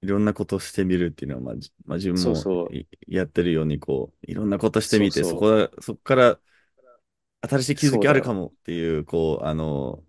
[0.02, 6.40] ういろんなことをしてみるっていうのは、まあ、じまあ、自分もそうそう、いやってるように、こう、いろんなことしてみて、そこ、そこから
[7.48, 8.00] 新しいう、気づ。
[8.00, 10.04] きあるかもっていう、こう、あの、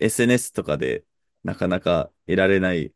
[0.00, 1.06] SNS とかで
[1.44, 2.94] なかなか得られない、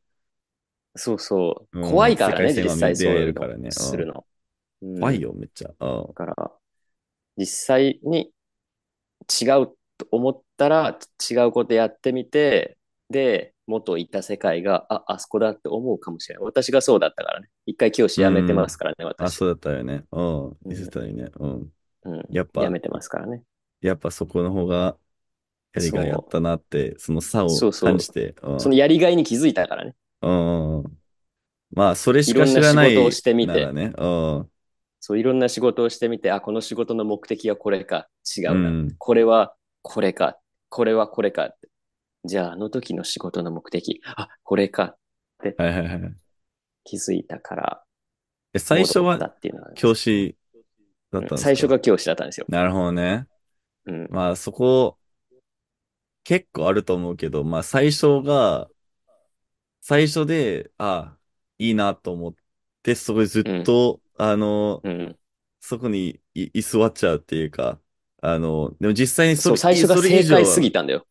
[0.96, 1.68] そうそう。
[1.80, 4.26] 怖うん、世いからね、実際そういうのするの。
[4.82, 5.00] うん。
[5.00, 5.70] 怖いよ、めっちゃ。
[5.80, 6.52] うん、だから、
[7.36, 8.32] 実際に
[9.40, 9.66] 違う
[9.98, 10.98] と思ったら、
[11.30, 12.78] 違うことやってみて、
[13.10, 16.44] で、元いた世界が、あ、あそこだって思うかもしれない。
[16.44, 17.48] 私がそうだったからね。
[17.66, 18.76] 一回教師う辞めてますん。
[18.76, 19.46] からね、あ、そ私。
[19.46, 20.06] うだったよね。
[20.10, 20.58] うん。
[20.64, 20.90] 見せうん。
[20.90, 21.30] たいね。
[21.38, 21.72] うん。
[22.06, 22.24] うん。
[22.30, 23.42] やっぱ、やめてますからね。
[23.80, 24.96] やっぱそこの方が
[25.74, 29.94] やりがいあったなって、その差をそうそう感じて、うんそのやりがいに気づいたからね。
[30.22, 30.98] うんうん
[31.72, 33.92] まあ、それしかいろんな知らない仕事をしてみてね。
[33.96, 34.50] うん
[34.98, 38.08] そういろんな仕事をしてみて、あ、この仕事の目的はこれか。
[38.36, 38.70] 違うな。
[38.70, 40.38] うんこれはこれか。
[40.68, 41.54] これはこれか。
[42.24, 44.96] じゃあ、あの時の仕事の目的、あ、これか。
[45.38, 46.16] はいはいはい。
[46.82, 47.82] 気づいたから、
[48.52, 49.18] え最初は
[49.74, 50.36] 教師
[51.10, 52.46] だったんですか最初が教師だったんですよ。
[52.48, 53.26] なるほどね。
[53.86, 54.08] うん。
[54.10, 54.98] まあそこ、
[56.24, 58.68] 結構あると思うけど、まあ最初が、
[59.80, 61.16] 最初で、あ、
[61.58, 62.34] いいなと思っ
[62.82, 65.16] て、そこでずっと、あの、うん。
[65.60, 67.80] そこにい居座っちゃうっていうか、
[68.22, 71.06] あの、でも実際にそそう、れ、最初が正解すぎたんだよ。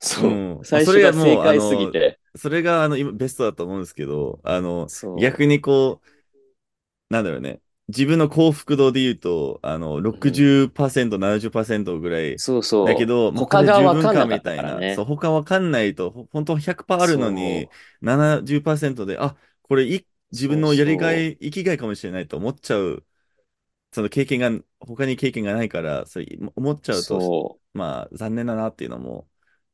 [0.00, 0.30] そう。
[0.30, 2.18] うん最初が正解すぎて。
[2.36, 4.86] それがあの今ベストだと思うんですけど、あの。
[5.20, 12.88] 逆にこう、なんだろうね、自分の幸福度で言うと、あの、60%、70%ぐらいそうそう。
[12.88, 14.84] だけど、もうこ他がれ十分分かんなかっかみたいな。
[14.88, 15.04] そう、。
[15.04, 23.04] 他わかんないと、ほ本当100%あるのに、70%で、あ、これい自分のやりがい、生きがいかもしれないと思っちゃう。
[23.92, 26.24] その経験が、他に経験がないから、そう
[26.56, 29.28] 思っちゃうと、そまあ、残念だなっていうのも、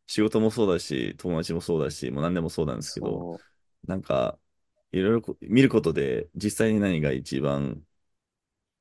[0.07, 2.79] 仕事もそうだし、友達もそうだし、もう何でもそうなんう。
[2.79, 3.29] ですけど、
[3.85, 4.39] なんか、
[4.93, 7.86] いろいろこ見ることで、実際に何が一番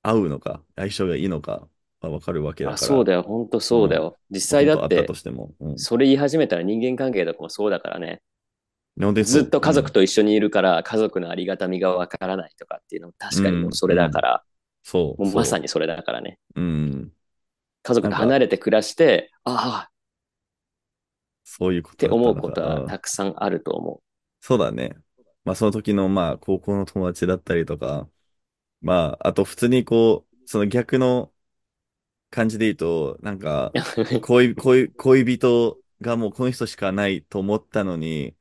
[0.10, 1.68] 合うのか、相性がいいのか、
[2.02, 2.76] は分かるわけだから。
[2.76, 3.24] あ、そうだよ。
[3.24, 4.18] 本当そうだよ。
[4.30, 5.52] 実際だっったてと、しても。
[5.60, 8.22] うんそれ言い始めたら人間関係とかもそうだからね。
[9.24, 14.44] ずっと家族と一緒にいるから、家族のありがたみがわからないとかっていうのも確かにもうそれだから、
[14.84, 15.24] そう。
[15.24, 15.64] もうまさに。
[15.64, 16.40] にそれだからね。
[16.56, 17.12] うん。
[17.84, 19.92] 家族が離れて暮らして、ああ
[21.44, 24.02] そういうこってとだったのか思うことはうんたくさんあると思
[24.42, 24.96] そうだね。
[25.44, 28.08] まあ、その時の、まあ、高校の友達だったりとか、
[28.82, 31.34] まあ、あと普通にこう、その逆の
[32.30, 33.80] 感じで言うと、なんか、う。
[34.22, 38.36] 恋、恋、恋人がもうこの人しかないと思ったのに、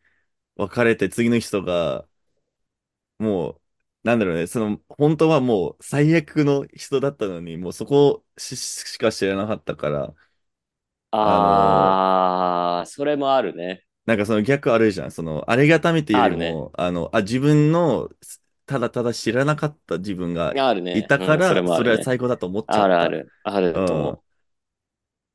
[0.57, 2.09] 別れて次の人が、
[3.19, 3.61] もう、
[4.05, 10.15] なんだろうね、その、本当はもう最悪の人だったのに、もうそこししか知らなかったから、
[11.11, 13.85] ああ、それもあるね。
[14.07, 15.11] なんかその逆あるじゃん。
[15.11, 18.11] その、ありがたみっていうよりあも、あの、あ、自分の、
[18.67, 20.99] ただただ知らなかった自分があるね。
[20.99, 22.85] いたかうんそれねそれは最高だと思っちゃった。
[22.85, 23.33] あるある。
[23.45, 24.13] あると思う。
[24.13, 24.25] う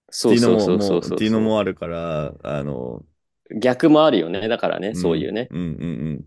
[0.09, 1.15] ていうそうそうそうそう。
[1.15, 3.03] っていうのもあるから、あの、
[3.55, 4.47] 逆もあるよね。
[4.47, 5.47] だからね、んそういうね。
[5.51, 5.65] うんうんう
[6.11, 6.25] ん。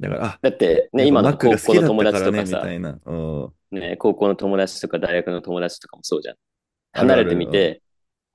[0.00, 2.78] だから、あ、だってね、今の高校の友達とかさね。
[3.70, 6.36] ね、高校の友達とか大学の友達とかもそうじゃん。
[6.92, 7.82] 離れてみて、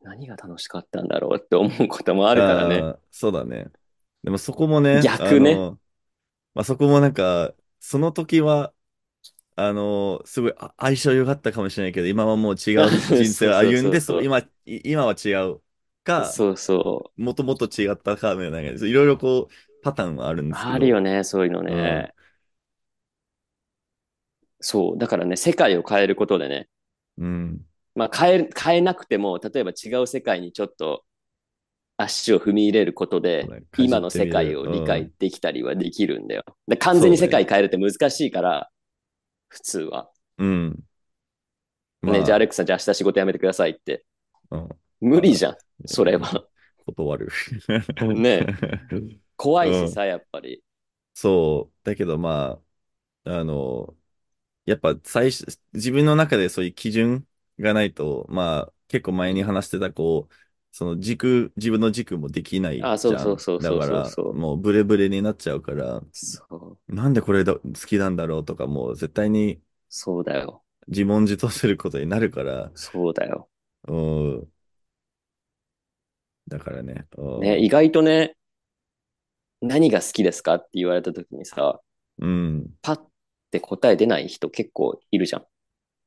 [0.02, 2.96] 何が楽しかったんだろうって思うこともあるからね。
[3.12, 3.67] そうだね。
[4.24, 5.56] でもそこもね、逆ね
[6.54, 8.74] まあ、そこもなんか、その時は、
[9.58, 15.62] あのすごいあ相性良かったかもしれないけど、今はもう違う 人生を歩んで、そうそうそう今、い今は違う
[16.04, 20.54] か、そうそもともと違ったか、みたいな感じでいろいろこう、パターンはあるんう。
[20.54, 20.76] ですけど。
[20.76, 22.13] あるよね、そういうのね。
[24.62, 24.98] そう。
[24.98, 26.70] だからね、世界を変えることでね、
[27.17, 27.65] うん。
[27.96, 31.04] まあ変え、変えなくても、例えば違う世界にちょっと
[32.04, 36.44] 足を踏み入れることで今の世界を理解できたりはできるんだよ。
[36.68, 38.70] で完全に世界変えるって難しいから、
[39.50, 40.10] 普通は。
[40.38, 40.84] うん。
[42.04, 44.06] ね、じゃあアレックさん、じゃあ明日仕事辞めてくださいって。
[44.50, 46.46] うん無理じゃん、それは。
[46.86, 47.30] 断る。
[48.16, 48.46] ね
[49.36, 50.64] 怖いしさ、やっぱり。
[51.14, 51.76] そう。
[51.84, 52.62] だけどま
[53.26, 53.96] あ、あの、
[54.66, 57.28] やっぱ最初、自分の中でそういう基準
[57.60, 60.36] がないと、まあ、結構前に話してた、こう、
[60.72, 62.92] その軸、自分の軸もできないじゃん。
[62.94, 66.78] あそうそうそうそうだからもうブレブレになっちゃうから、そう。
[66.88, 70.64] なんでこれだ好きなんだろうとか、もう絶対にそうだよ。
[70.88, 73.50] 自問自答することになるから、そうだよ。
[73.88, 73.96] う
[74.42, 74.52] ん。
[76.48, 77.08] だからね。
[77.18, 78.36] うんね、意外とね、
[79.62, 81.82] 何が好きですかって言われた時にさ、
[82.20, 82.78] うん。
[82.84, 83.02] パッ
[83.52, 85.46] て答え出ない人結構いるじゃん。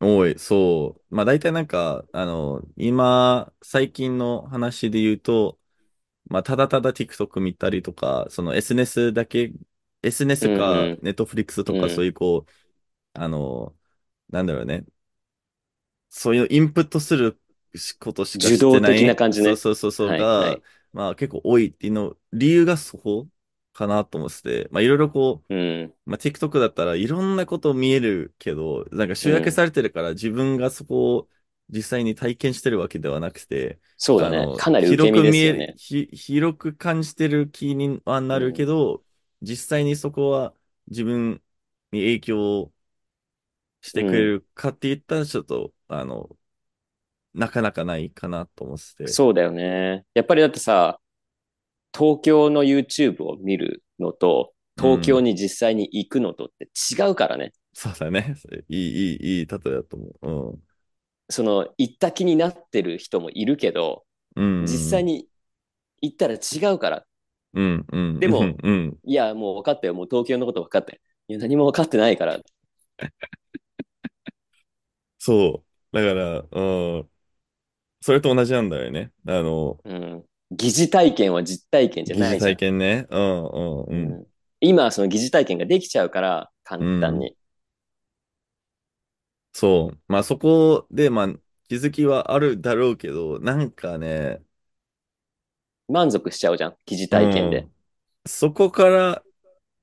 [0.06, 1.14] 多い、そう。
[1.14, 5.58] まあ大体なんか、あの、今、最近の話で言うと、
[6.26, 9.52] まあただただ TikTok 見たりとか、その SNS だけ、
[10.02, 12.50] SNS か Netflix とかうんそういうこう、
[13.14, 13.76] あの、
[14.30, 14.86] なんだろうね。
[16.10, 17.40] そういうインプットする
[18.00, 18.56] ことしかしてない。
[18.56, 20.62] 受動的な感じねそうそうそうそうが、はいはい
[20.92, 23.28] まあ結構多いっていうの、理由がそこ
[23.74, 25.94] かなと思ってて、まあいろいろこう、うん。
[26.06, 31.28] まあ、TikTok だったらいろんなこと見えるけど、なんか集約されてるから自分がそこを
[31.70, 34.30] 実際に体験してるわけではなくて、そうだ。
[34.30, 35.58] ねかなり受け身ですよね。
[35.58, 39.04] 広く見えひ広く感じてる気にはなるけど、
[39.42, 40.54] 実際にそこは
[40.88, 41.42] 自分
[41.92, 42.72] に影響
[43.80, 46.36] してくれるかって言ったらちょっと、あの、
[47.34, 49.06] なかなかないかなと思ってて。
[49.06, 50.04] そうだよね。
[50.14, 51.00] やっぱりだってさ、
[51.96, 57.52] 東京の YouTube を見るのと、東京に実際に行くのとって違うからね。
[57.72, 58.34] そうだね。
[58.68, 60.58] いい、いい、いい例えだと思う。
[61.30, 64.04] その、行った気になってる人もいるけど、
[64.36, 64.62] うん。
[64.62, 65.28] 実際に
[66.00, 67.06] 行ったら違うから。
[67.54, 68.20] うん、うん。
[68.20, 68.98] でもうん、うん。
[69.04, 69.94] いや、もう分かったよ。
[69.94, 70.98] もう東京のこと分かったよ。
[71.28, 72.38] いや、何も分かってないから。
[75.18, 75.96] そう。
[75.96, 77.10] だから、うん。
[78.00, 79.12] それと同じなんだよね。
[79.26, 80.24] あの、うん。
[80.50, 82.54] 疑似体験は実体験じゃないじゃん。
[82.54, 83.06] 体験ね。
[83.10, 83.86] うん、うん、う。
[83.90, 84.26] うんん
[84.60, 87.36] 今はその疑似体験ができちゃうから、簡単に。
[89.52, 89.98] そう。
[90.08, 91.28] まあそこで、まあ
[91.68, 94.42] 気づきはあるだろうけど、なんかね、
[95.88, 96.76] 満足しちゃうじゃん。
[96.86, 97.72] 疑似体験でうん。
[98.26, 99.24] そこから、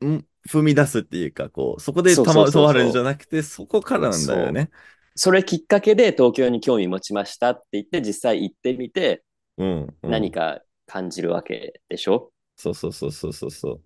[0.05, 0.25] ん？
[0.49, 4.71] 踏み出すっていうか、こう、そこでたま、そうそうそうそう止まるんじゃなくて、そこからなんだよね。
[5.15, 9.23] それきっかけで東京に興味持ちましたって言って、実際行ってみて、
[9.61, 10.11] うん、うん。
[10.11, 13.81] 何か感じるわけでしょ、そうそうそうそうそうそう。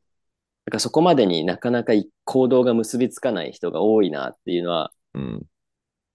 [0.65, 5.45] だからそこまでになかなか行動が結びつかない人が多いなっていうのはうん。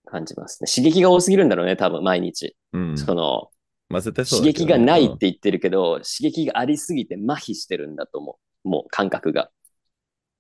[0.07, 0.69] 感じますね。
[0.73, 2.57] 刺激が多すぎるんだろうね、多分毎日。
[2.73, 2.99] うん。
[2.99, 3.51] その、
[3.89, 8.69] まあ刺激がないって言ってるけど、刺激がありすぎて麻痺してるんだと思う。
[8.69, 9.51] もう感覚が。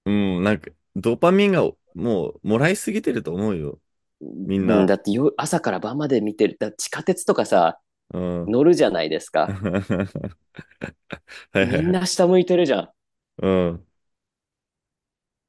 [0.06, 3.78] うん、うんなんか、ドーパミンがもう、もらいすぎてると思うよ。
[4.20, 6.56] みんなうだってよ朝から晩まで見てる。
[6.58, 8.52] だ地下鉄とかさ、うん。
[8.52, 9.54] 乗るじゃないですか。
[11.52, 11.80] はいはいはい。
[11.80, 12.90] みんな下向いてるじゃん。
[13.38, 13.86] うん。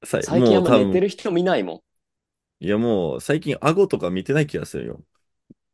[0.06, 1.82] さ最近あんま寝てる人見ないもん。
[2.60, 5.04] いやもう最近顎とか見てない気がするよ。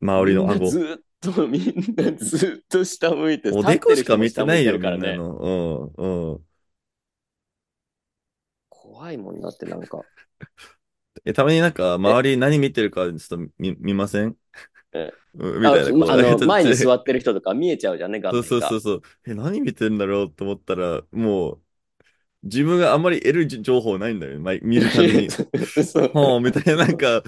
[0.01, 0.69] 周りの顎。
[0.69, 1.01] ずーっ
[1.35, 5.09] と、みんなずっと下向いて、おでこしか見てないよ、からね。
[5.19, 5.85] うん、
[6.33, 6.47] うん。
[8.69, 10.05] 怖いもんなってなんか。
[11.25, 14.37] え、たまになんか、周り何見てるか、ちょっと見、見ません？
[15.33, 16.05] みたいな。
[16.07, 18.47] ああの、前に座っってる人とか見えちゃうじゃんね、 画そう面が。
[18.49, 19.01] そうそうそう。
[19.25, 21.61] え、何見てんだろうと思ったら、もう、
[22.43, 24.39] 自分があんまり得る情報ないんだよ。
[24.39, 25.29] 毎見るたびに。
[25.83, 27.23] そうはあ、みたいな、なんか、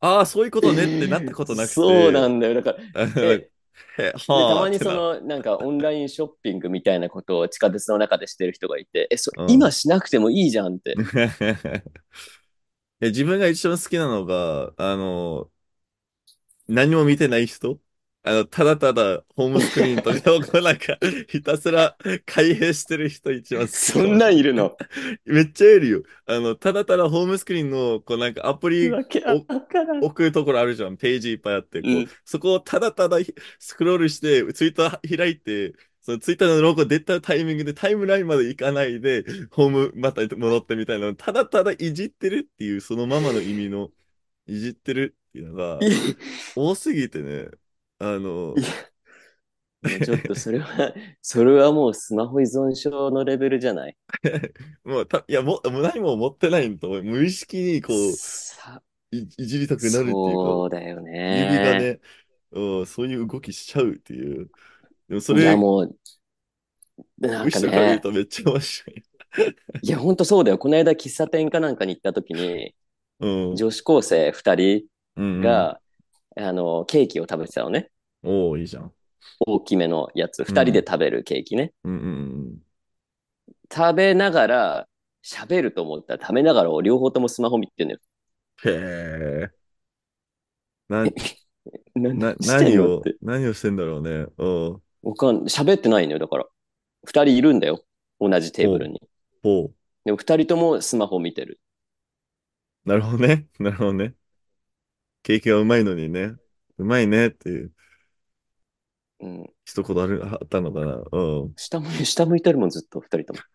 [0.00, 1.74] ああ、そういうことねってなったことなくて。
[1.74, 2.54] そうなんだよ。
[2.54, 2.78] だから、
[4.26, 10.96] たはあ、まにその、なんかオンラインショッピングみたいなことを地下鉄の中でしてる人がいて、え、そうん今しなくてもいいじゃんって。
[13.00, 15.50] 自分が一番好きなのが、あの、
[16.68, 17.78] 何も見てない人？
[18.22, 20.10] あの、ただただホームスクリーンと
[20.50, 20.98] こう なんか、
[21.28, 23.76] ひたすら開閉してる人一番好き。
[23.76, 24.76] そんなんいるの？
[25.26, 26.02] めっちゃいるよ。
[26.24, 30.04] あの、ただただホームスクリーンの、こうなんかアプリわけわからん。
[30.04, 30.96] 置くところあるじゃん。
[30.96, 43.90] ページいっぱいあって、こう、うんそこをただただひスクロールして、ツイッター開いて、そのツイッターのロゴ出たタイミングでタイムラインまで行かないで、ホームまた戻ってみたいなの、ただただいじってるっていう、そのままの意味の、
[44.46, 45.80] いじってるっていうのが
[46.54, 47.48] 多すぎてね、
[47.98, 48.54] あの
[50.04, 53.96] ちょっとそれは、 それはもうスマホ依存症のレベルじゃない？
[54.84, 61.80] もうた、いや、もう、何も持ってないんと無意識にこう、さい、いじりたくなるっていうか、そうだよ指がね。
[61.80, 62.00] ね、
[62.52, 64.48] うん、そういう動きしちゃうっていう。
[65.08, 65.96] でもそれ、いやもう、
[67.18, 69.04] なんかね、とめっちゃ面白い。
[69.82, 70.58] いやほんとそうだよ。
[70.58, 72.74] この間喫茶店かなんかに行った時に、
[73.20, 73.56] うん。
[73.56, 74.84] 女子高生二人
[75.16, 75.80] うんうん、が、
[76.36, 77.90] あの、ケーキを食べてたのね。
[78.22, 78.92] おおいいじゃん。
[79.40, 80.44] 大きめのやつ。
[80.44, 81.72] 二人で食べるケーキね。
[81.84, 82.58] うんうん
[83.72, 84.88] 食べながら、
[85.24, 87.98] 喋ると思ったら食べながら両方ともスマホ見てんのよ。
[88.64, 88.72] うん。
[88.72, 89.50] へえ。
[90.88, 91.04] な、
[91.94, 94.26] な何を何をしてんだろうね。
[94.36, 94.82] うん。
[95.02, 96.46] わかん、喋ってないのよ、だから。
[97.04, 97.84] 二人いるんだよ。
[98.20, 99.00] 同じテーブルに。
[99.42, 99.74] ほう。
[100.04, 101.60] でも二人ともスマホ見てる。
[102.84, 103.46] なるほどね。
[103.58, 104.14] なるほどね。
[105.24, 106.34] ケーキがうまいのにね。
[106.76, 107.72] うまいねっていう
[109.20, 109.50] うん。
[109.64, 111.02] 一言ある、あったのかな。
[111.12, 111.52] うん。
[111.56, 113.40] 下向い、下向いてるもん、ずっと二人とも。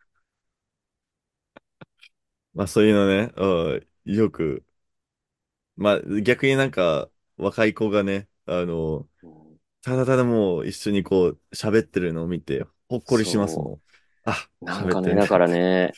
[2.55, 4.15] まあそういうのね、うん。
[4.15, 4.63] よく。
[5.75, 9.49] まあ逆になんか若い子がね、あの、うん
[9.81, 13.81] ただただもう一緒にこう喋ってるのを見て、ほっこりしますもん。
[14.25, 15.93] あ、なんかね、喋ってんだだからね、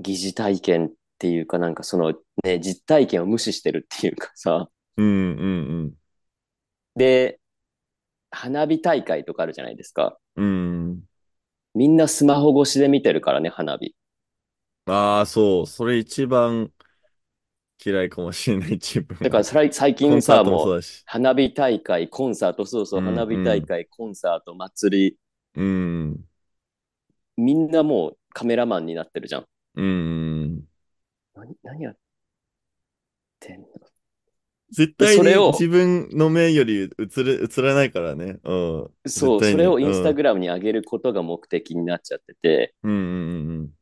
[0.00, 5.06] 疑似体験っていうかなんかそのね、実体験を無視してるっていうかさ、うん
[5.38, 5.98] うん
[6.96, 7.40] で、
[8.30, 10.18] 花火大会とかあるじゃないですか。
[10.36, 10.86] うん。
[10.88, 11.08] うん。
[11.76, 13.94] みんなスマホ越しで見てるからね、花火。
[14.86, 15.66] ああ、そう。
[15.66, 16.72] それ一番
[17.84, 19.22] 嫌いかもしれない 自分は。
[19.22, 21.06] だから最コ近さ、ンサートももそううだし。
[21.06, 25.18] 花火大会、コンサート、そうそう、うん花火大会、コンサート、祭り、
[25.54, 26.28] うん。
[27.38, 29.46] みんなもうカメラマンになってるじゃん。
[29.74, 30.68] うん。
[31.34, 31.96] 何、何やっ
[33.40, 33.66] てんの？
[34.70, 36.88] 絶で、対にそれを、自分の目より映
[37.22, 38.40] る、映らないからね。
[38.44, 38.54] う
[38.88, 38.94] ん。
[39.14, 39.42] 絶そう。
[39.42, 40.14] それをインスタうん。
[40.14, 43.76] グラムに上げることが目的になっちゃってて、うんうんうんうん。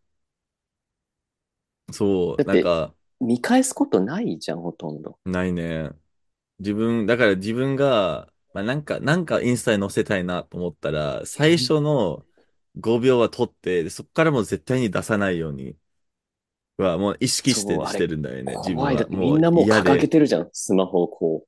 [1.92, 5.18] そう、だってなんか、見返すことないじゃん、ほとんど。
[5.24, 5.90] ないね。
[6.60, 12.26] 自分、だから自分が、まあ、なんか、なんかインスタに載せたいなと思ったら、最初の
[12.76, 15.76] 5秒は撮って、でそこからもう絶対に出さないように
[16.76, 18.56] は、もう意識して、してるんだよね。
[18.58, 19.06] 自分は。
[19.08, 20.08] みんなもう掲げ。
[20.08, 21.44] てるじゃん、スマホをこ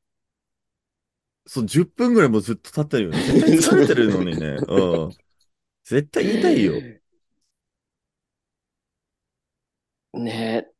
[1.46, 3.18] そう、10分ぐらいもうずっと立ってるよね。
[3.22, 3.60] 絶対う。
[3.60, 4.56] 疲れてるのにね。
[4.68, 5.10] うん。
[5.84, 6.74] 絶対言いたいよ。
[10.14, 10.76] ねえ。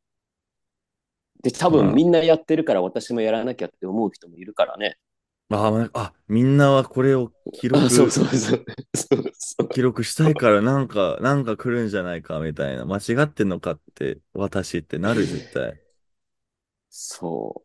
[1.43, 4.97] で、多分まみんなやってるから私もやらなきゃって思う人もいるからね。
[5.49, 8.25] あ、あ、まあ、あみんなはこれを記録、そうそう。
[8.25, 9.26] そうそう。
[9.71, 12.85] 記録したいからなんか、なんか来るんじゃないかみたいな。
[12.85, 15.81] 間違ってんのかって、私ってなる、絶対。
[16.89, 17.63] そ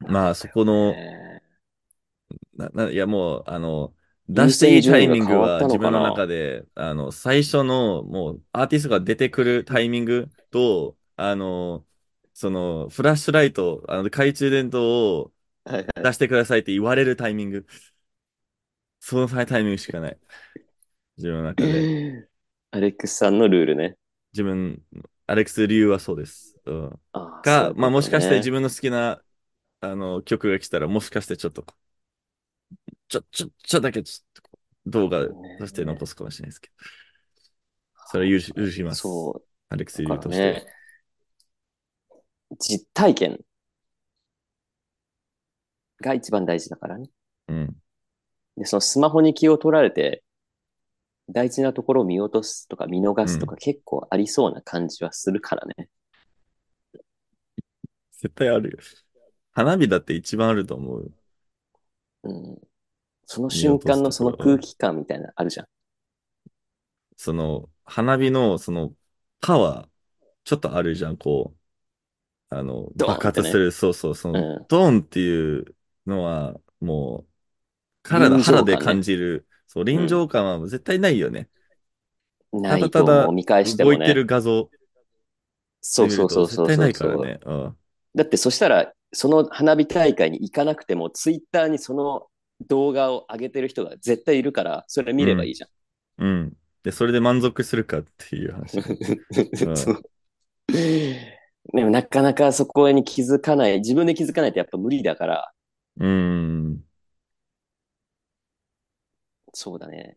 [0.00, 0.12] う。
[0.12, 1.42] まあ、そこの、ね。
[2.56, 3.94] な、な、いや、もう、あの、
[4.28, 11.86] 出優していいタイミングは自分の中で、あの、最初の、もう、アーティストが出てくるタイミングと、あの、
[12.32, 15.30] その、フラッシュライト、あの、懐中電灯を
[15.64, 17.66] はいは出してくださいって言われるタイミング、
[19.06, 20.18] そのタイミングしかない。
[21.18, 21.68] 自分の中で。
[21.68, 22.26] い。
[22.72, 23.98] アレックスさんのルールね。
[24.32, 24.82] 自分、
[25.26, 26.58] アレックス・リュウはそうです。
[26.64, 27.00] うん。
[27.12, 28.50] あか、まあ、もしかして自。
[28.50, 29.22] 分の好きな、
[29.82, 31.66] あの、曲が来たら、もしかしてちょっと、
[33.08, 35.26] ちょ、ちょ、ちょだけ、ちょっと、動画
[35.58, 36.74] として残ねすかもしれないですけど。
[38.06, 39.02] それは許し、許します。
[39.02, 39.48] そう。
[39.68, 40.66] アレックス・だリュウとしてね、
[42.58, 43.38] 実体験
[46.00, 47.10] が一番大事だからね。
[47.48, 47.76] うん。
[48.56, 50.24] で、そのスマホに気を取られて、
[51.28, 53.30] 大事なところを見落とすとか見逃うん。
[53.30, 55.90] すとか結構ありそうな感じはするからね。
[58.12, 58.78] 絶対あるよ。
[59.52, 61.12] 花火だって一番あると思う。
[62.24, 62.58] うん。
[63.26, 64.60] その瞬間のその空ん。
[64.60, 65.66] 気感みたいなのあるじゃん。
[67.16, 68.94] その、花火の、その、
[69.40, 69.90] パワー、
[70.44, 71.54] ちょっとあるじゃん、こ
[72.52, 72.56] う。
[72.56, 72.90] あの。
[72.96, 74.68] 爆発する、そうそう、その、うん。
[74.68, 75.76] ドーンっていう
[76.06, 77.33] のは、もう、
[78.04, 80.08] 体、で場感じる、そう、臨うん。
[80.08, 81.48] 場感は絶対ないよね。
[82.62, 82.78] た。
[82.78, 84.14] だただ見返して動いて。
[84.14, 84.70] る画像
[85.80, 87.40] そうそうそうそう絶対ないからね。
[87.44, 87.76] うん。
[88.14, 88.18] う。
[88.18, 92.26] だってそしたら、その花火大会に行かなくても、ツイッターにその
[92.68, 95.28] 動画を上げてる人が絶対いるから、それ見うん。
[95.28, 95.70] ればいいじゃん。
[96.18, 96.56] うん。
[96.82, 98.78] で、それで満足するかっていう話
[101.74, 105.52] でもなかなかそこに気づかない、自分で気づかないとやっぱ無理だから、
[105.96, 106.84] うん。
[109.54, 110.16] そうだね。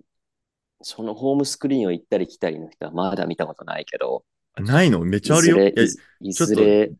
[0.82, 4.26] そのホームスクリーンを行ったり来たりの人はまだ見たことないけど、
[4.60, 5.00] ないの？
[5.06, 5.68] めっちゃあるよ。
[5.68, 6.92] いずれ、いずれ、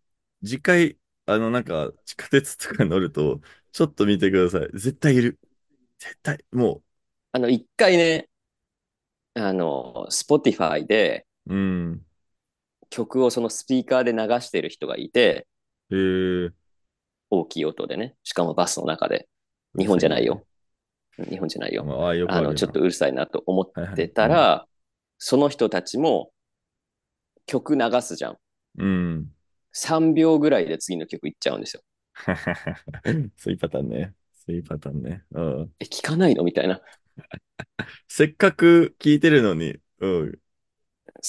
[0.44, 4.70] 次回、あの、なんか、地下鉄とか乗ると、ちょっと見てください。
[4.74, 5.40] 絶対いる。
[6.00, 6.84] 絶対、も
[7.32, 8.30] あの、一回ね、
[9.34, 12.06] あの、Spotify でう、うん。
[12.90, 15.48] 曲をそのスピーカーで流してる人がいて、
[15.90, 16.54] えー、
[17.30, 19.28] 大きい音でね、しかもバスの中で。
[19.78, 20.00] 日本。
[20.00, 20.44] じゃないよ。
[21.18, 21.84] 日本じゃないよ。
[21.84, 22.54] まあ、あ、よくあの。
[22.56, 23.96] ちょっとうるさいなと思っはいはい。
[23.96, 24.32] てたうん。
[24.34, 24.68] ら、
[25.18, 26.32] その人たちも
[27.48, 28.38] 曲流すじゃん。
[28.78, 29.32] うん。
[29.72, 31.82] 3秒ぐらいで次の曲行っちゃうんですよ。
[33.38, 34.14] そういうパターンね。
[34.34, 35.24] そういうパターンね。
[35.32, 35.74] うん。
[35.80, 36.44] え、聞かないの？
[36.44, 36.82] みたいな。
[38.08, 40.40] せっかく聞いてるのに、うん。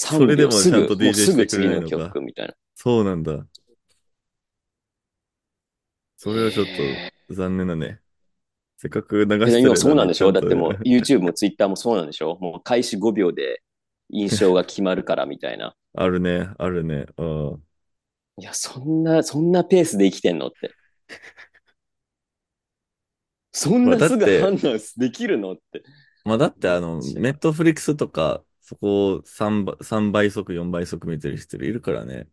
[0.03, 2.17] そ3れで秒、すぐ、もちゃんと DJ すしてくれぐ次のないのか。
[2.17, 2.53] 曲みたいな。
[2.75, 3.47] そうなんだ。
[6.17, 8.01] それはちょっとえ残念だね。
[8.81, 10.31] せっかく流ー、して今るのに、そうなんでしょ？
[10.31, 12.37] だってもう YouTube も Twitter もそうなんでしょ？
[12.39, 13.61] もう開始5秒で
[14.09, 15.75] 印象が決まるからみたいな。
[15.95, 17.07] あるね、あるね。
[17.17, 17.63] うん。
[18.37, 20.71] いや、そんな、そんなペースで生きてんのって。
[23.51, 25.83] そんまあ、なすぐ判断できるのって。
[26.23, 27.01] まあ、だってあの。
[27.01, 32.27] ネットフリックスとか、そこを3倍、3倍速、4倍速見てる人いるからね。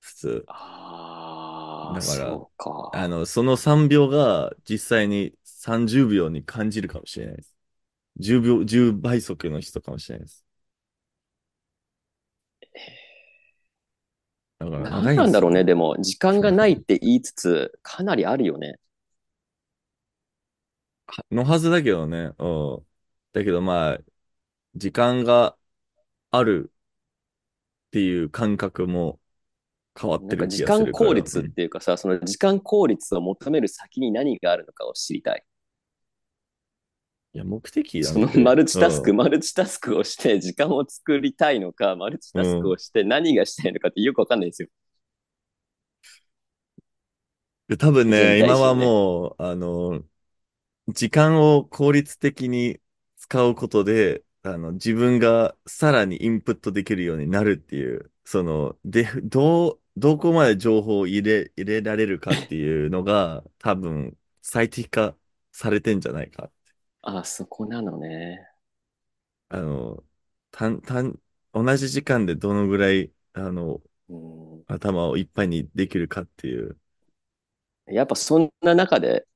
[0.00, 0.44] 普通。
[0.48, 2.90] ああ、だから、そうか。
[2.94, 5.34] あの、その3秒が実際に
[5.66, 7.54] 30秒に感じるかもしれないです。
[8.18, 10.44] 10秒、10倍速の人かもしれないです。
[14.58, 15.26] だから何長いんですよね。
[15.26, 15.64] なんだろうね。
[15.64, 18.78] でも、時間がないって言いつつ、かなりあるよね。
[21.30, 22.32] のはずだけどね。
[22.38, 22.46] う
[22.82, 22.86] ん。
[23.32, 23.98] だけどまあ、
[24.76, 25.56] 時間が
[26.30, 26.72] ある
[27.88, 29.20] っていう感覚も
[30.00, 31.12] 変わってる気がす時間るから。
[31.12, 31.54] う効率っん。
[31.54, 35.44] ていうかさ、その時間効率を求める先に何があるのかを知りたい。
[37.36, 38.28] いや、目的なその。
[38.42, 39.14] マルチタスク、うん。
[39.14, 42.70] マルチタスクをして時間を作りたいのか、マルチうタスクん。
[42.70, 44.68] をして何がしたいのかってよくわかんないんですよ。
[47.68, 48.74] で多分ね、現代今は。
[48.74, 50.04] もう、あの、
[50.88, 52.80] 時間を効率的に
[53.16, 65.16] 使うことで、あの、自分がさらにインプットできるようになるっていう、その、で、どう、どこまで情報を入れ、入れられるかっていうのが、多分、最適化
[65.52, 66.52] されてんじゃないか。
[67.06, 68.46] あ、そこなのね。
[69.48, 70.04] あの、
[70.50, 71.20] たん、たん、
[71.52, 76.78] 同じ時間でどのぐらい、あの、うん、頭をいっぱいにできるかっていう。
[77.86, 79.26] やっぱそんな中で、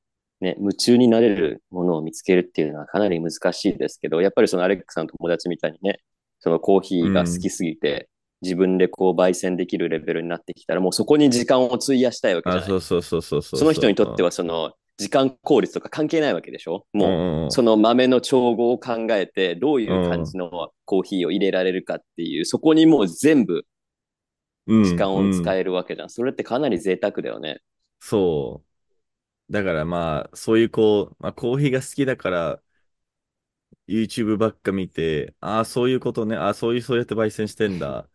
[0.41, 6.01] ね、夢中になれるものを見つけるっていうのはかなり難しいですけど、やっぱりそのアレックさんの友達みたいにね、
[6.41, 7.51] そのコーヒーが好きうん。
[7.51, 8.09] すぎて、
[8.43, 12.71] 自分でこう焙煎できるレベルになってきたら、もうそこに時間を費やしたいわけじあ、ゃない。
[12.71, 14.23] そうそうそうそうそうその人にとって。
[14.23, 16.87] はその時間効率とか関係ないわけでしょ？
[16.95, 17.51] うもうん。
[17.51, 20.11] その豆の調合を考えてどういう。
[20.11, 23.65] 感じのコーヒーを入れられるかっていう、そこにもう全部
[24.67, 24.85] うん。
[24.85, 25.31] 時間うん。
[25.31, 26.11] を使えるわけじゃん。
[26.11, 27.61] それってかなり贅沢だよね。
[28.01, 28.63] そ
[29.49, 29.53] う。
[29.53, 32.61] だからまあ、そういうこう、まあ、コーヒーが好きだから、
[33.89, 38.09] YouTube ばっか見て、ああ、そういうことね、ああ、そういう、そうやって焙煎してんだ。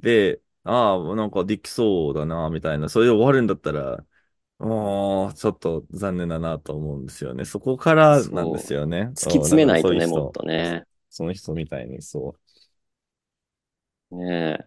[0.00, 2.88] で、ああ、なんかできそうだな、みたいな。
[2.88, 4.04] それで終わるんだったら、
[4.58, 7.44] もう、ちょっと残念だなと思うんですよね。
[7.44, 8.58] そこからなんで。
[8.58, 9.12] すよね。
[9.14, 10.84] 突き詰めないとね、もっそういう人、とね。
[11.10, 12.36] その人みたいに、そ
[14.10, 14.58] ね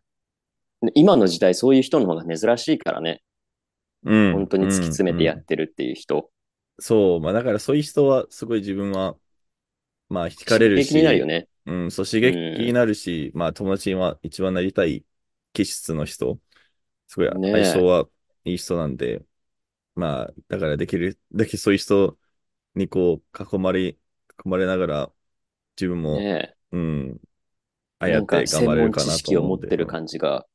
[0.84, 0.92] え。
[0.96, 3.24] 今の時代そういう人の方が珍しいからね。
[4.04, 4.12] う。
[4.12, 5.46] うん、本当に突きうん、詰めてやっうん。
[5.46, 6.32] てるっていう人。
[6.80, 9.18] そう、まあだからそういう人は、すごい自分は、
[10.10, 11.48] まあ惹かれる刺激になるよし、ね。
[11.66, 12.74] うん、そう刺う激にん。
[12.74, 15.06] なるし、まあ友達には一番なりたい
[15.54, 16.40] 気質の人、
[17.08, 17.30] すごい。
[17.52, 18.10] 相性は
[18.46, 19.24] いい人なんで、
[19.96, 22.18] まあ、だからできるだけそういう人
[22.76, 23.98] にこう囲まれ、囲
[24.46, 25.12] まれながら
[25.78, 27.22] 自分も、ねうん、
[28.00, 28.12] ああえ。
[28.12, 30.46] やって頑張れるかなと知識を思うんで、持ってるうん、感じが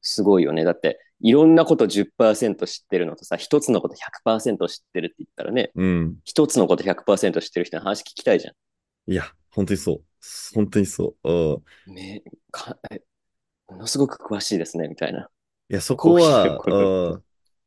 [0.00, 0.64] すごいよね。
[0.64, 6.16] だって、いろんなこと10%知ってるのとさ、一つのこと100%知ってるって言ったらね、うん。
[6.24, 8.52] 一つのこと100%知ってる人の話聞きたいじゃ
[9.06, 10.04] いや、本当にそう。
[10.54, 11.30] 本当にそう。
[11.30, 11.54] う
[11.88, 11.94] ん、ん。
[11.94, 13.00] ねか、え
[13.68, 15.30] ものすごく詳しいですね、みたいな。
[15.68, 16.58] いや、そこは。
[16.66, 17.24] うん、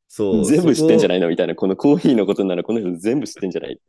[0.10, 1.56] そう、全部知ってんじゃないのみたいな。
[1.56, 3.80] このコーヒーのことならこの人全部知ってんじゃない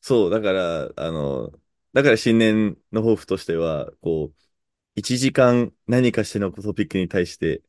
[0.00, 1.50] そう、だから、あの、
[1.92, 4.34] だから新年の抱負としては、こう、
[4.94, 7.62] 1時間何かしらのトピックに対して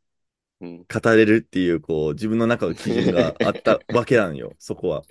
[0.60, 0.86] うん。
[0.88, 5.04] 語れるっていう、こう、自分の中の基準があったわけなんよ、 そこは。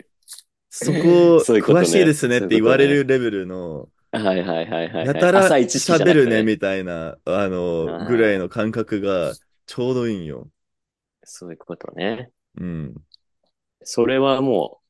[0.70, 0.98] そこ、
[1.38, 2.14] 詳しいで。
[2.14, 3.06] すねって言われる。
[3.06, 5.06] レベルの、はいはいはいはいはい。
[5.06, 6.42] やたら喋るね。
[6.42, 9.34] みたいな、あの、ぐらいの感覚が
[9.66, 10.48] ちょうどいいんよ。
[11.24, 12.30] そういうことね。
[12.56, 12.94] うん。
[13.82, 14.86] それはもう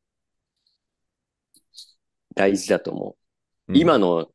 [2.34, 3.16] 大事だと思
[3.68, 3.72] う。
[3.72, 3.76] うん。
[3.76, 4.28] 今の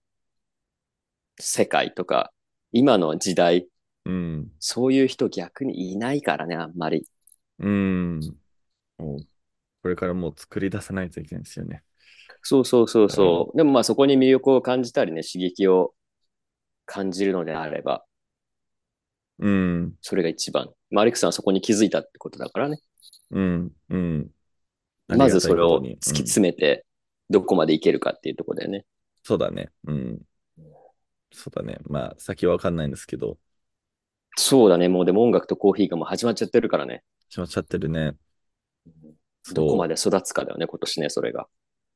[1.39, 2.31] 世界とか、
[2.71, 3.67] 今の時代、
[4.05, 4.51] うん。
[4.59, 7.07] そういう人逆にいないからね、あんまり。
[7.59, 8.19] うん。
[8.97, 11.83] これからもう作り出さないといけないんですよね。
[12.43, 13.09] そうそうそううん。
[13.09, 13.57] そう。
[13.57, 15.93] でもまあそこに魅力を感じたりね、刺激を
[16.85, 18.03] 感じるのであれば、
[19.39, 19.93] うん。
[20.01, 20.69] それが一番。
[20.91, 22.79] マリックさんはそこに気づいたってことだからね。
[23.31, 23.71] うん。
[23.89, 24.31] うん。
[25.07, 25.79] まずそれを。
[25.79, 25.97] 突きうん。
[25.97, 26.85] 詰めて、
[27.29, 28.85] どこまでいけるかっていうところだよね。
[29.23, 29.69] そうだね。
[29.85, 30.21] うん。
[31.31, 31.79] そうだね。
[31.83, 33.37] まあ、先はわかんないんですけど、
[34.37, 34.87] そうだね。
[34.87, 37.03] もうでも音楽とコーヒーがもう始まっちゃってるからね。
[37.29, 38.15] しまっちゃってるね。
[39.53, 41.47] どこまそで育つかだよね、今年ね、それが。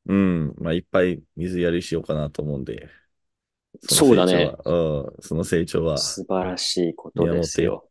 [0.06, 0.14] う。
[0.14, 0.56] うん。
[0.58, 2.90] まあ、いっぱい水やりしようかなと思うんで、
[3.82, 4.56] そのそうだね。
[4.66, 5.14] うん。
[5.22, 7.88] その成長は素晴らしいことですよ。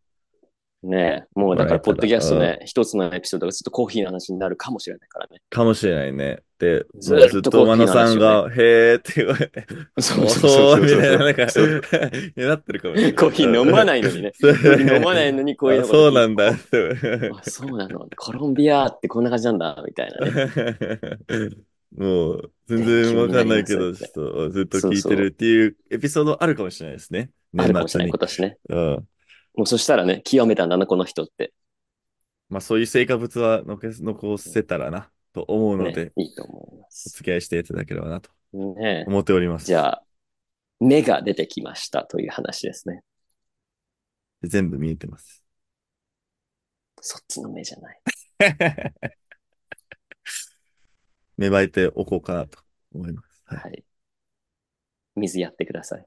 [0.85, 1.29] ねえ。
[1.35, 2.67] もうだから、ポッドキャストね、うん。
[2.67, 5.41] 一つのエピソードがずっとコーヒーの話になるかもしれないからね。
[5.49, 6.41] かもしれないね。
[6.59, 7.89] で、ずっっと真野。
[7.89, 9.67] さんが、へーって言われて、
[9.99, 11.19] そうそうみたいな。
[11.25, 11.83] なんかそう。
[12.37, 13.15] になってるかもしれない。
[13.15, 14.33] コーヒー飲まないのにね。
[14.41, 16.55] コーヒー飲まないのにこと聞いて、そうなんだ
[17.43, 18.09] そうなの。
[18.17, 21.51] コロンビアってこんな感じなんだ、みたいなね。
[21.97, 24.05] もう、全勉然わかんないけど、ち。
[24.05, 25.31] ょっとずっと聞いてるっ。
[25.31, 27.31] ていうエピソードあるかもしれないですね。
[27.57, 28.11] あるかもしれない。
[28.11, 28.59] 今年ね。
[28.69, 29.09] うん。
[29.57, 31.53] もうそしたらね、極めたんだな、この人って。
[32.49, 37.11] まあそういう成果物は残せたらな、と思うのね、で、いいと思いまおす。
[37.11, 39.67] 付き合いしていただければなとね思っております。
[39.67, 40.05] じゃあ、
[40.81, 43.03] 目が出てきましたという話ですね。
[44.43, 45.45] 全部見えてます。
[47.01, 48.01] そっちの目じゃない。
[51.37, 52.59] 芽生えておこうかなと
[52.93, 53.43] 思います。
[53.45, 53.61] はい。
[53.63, 53.85] はい。
[55.17, 56.07] 水やってください。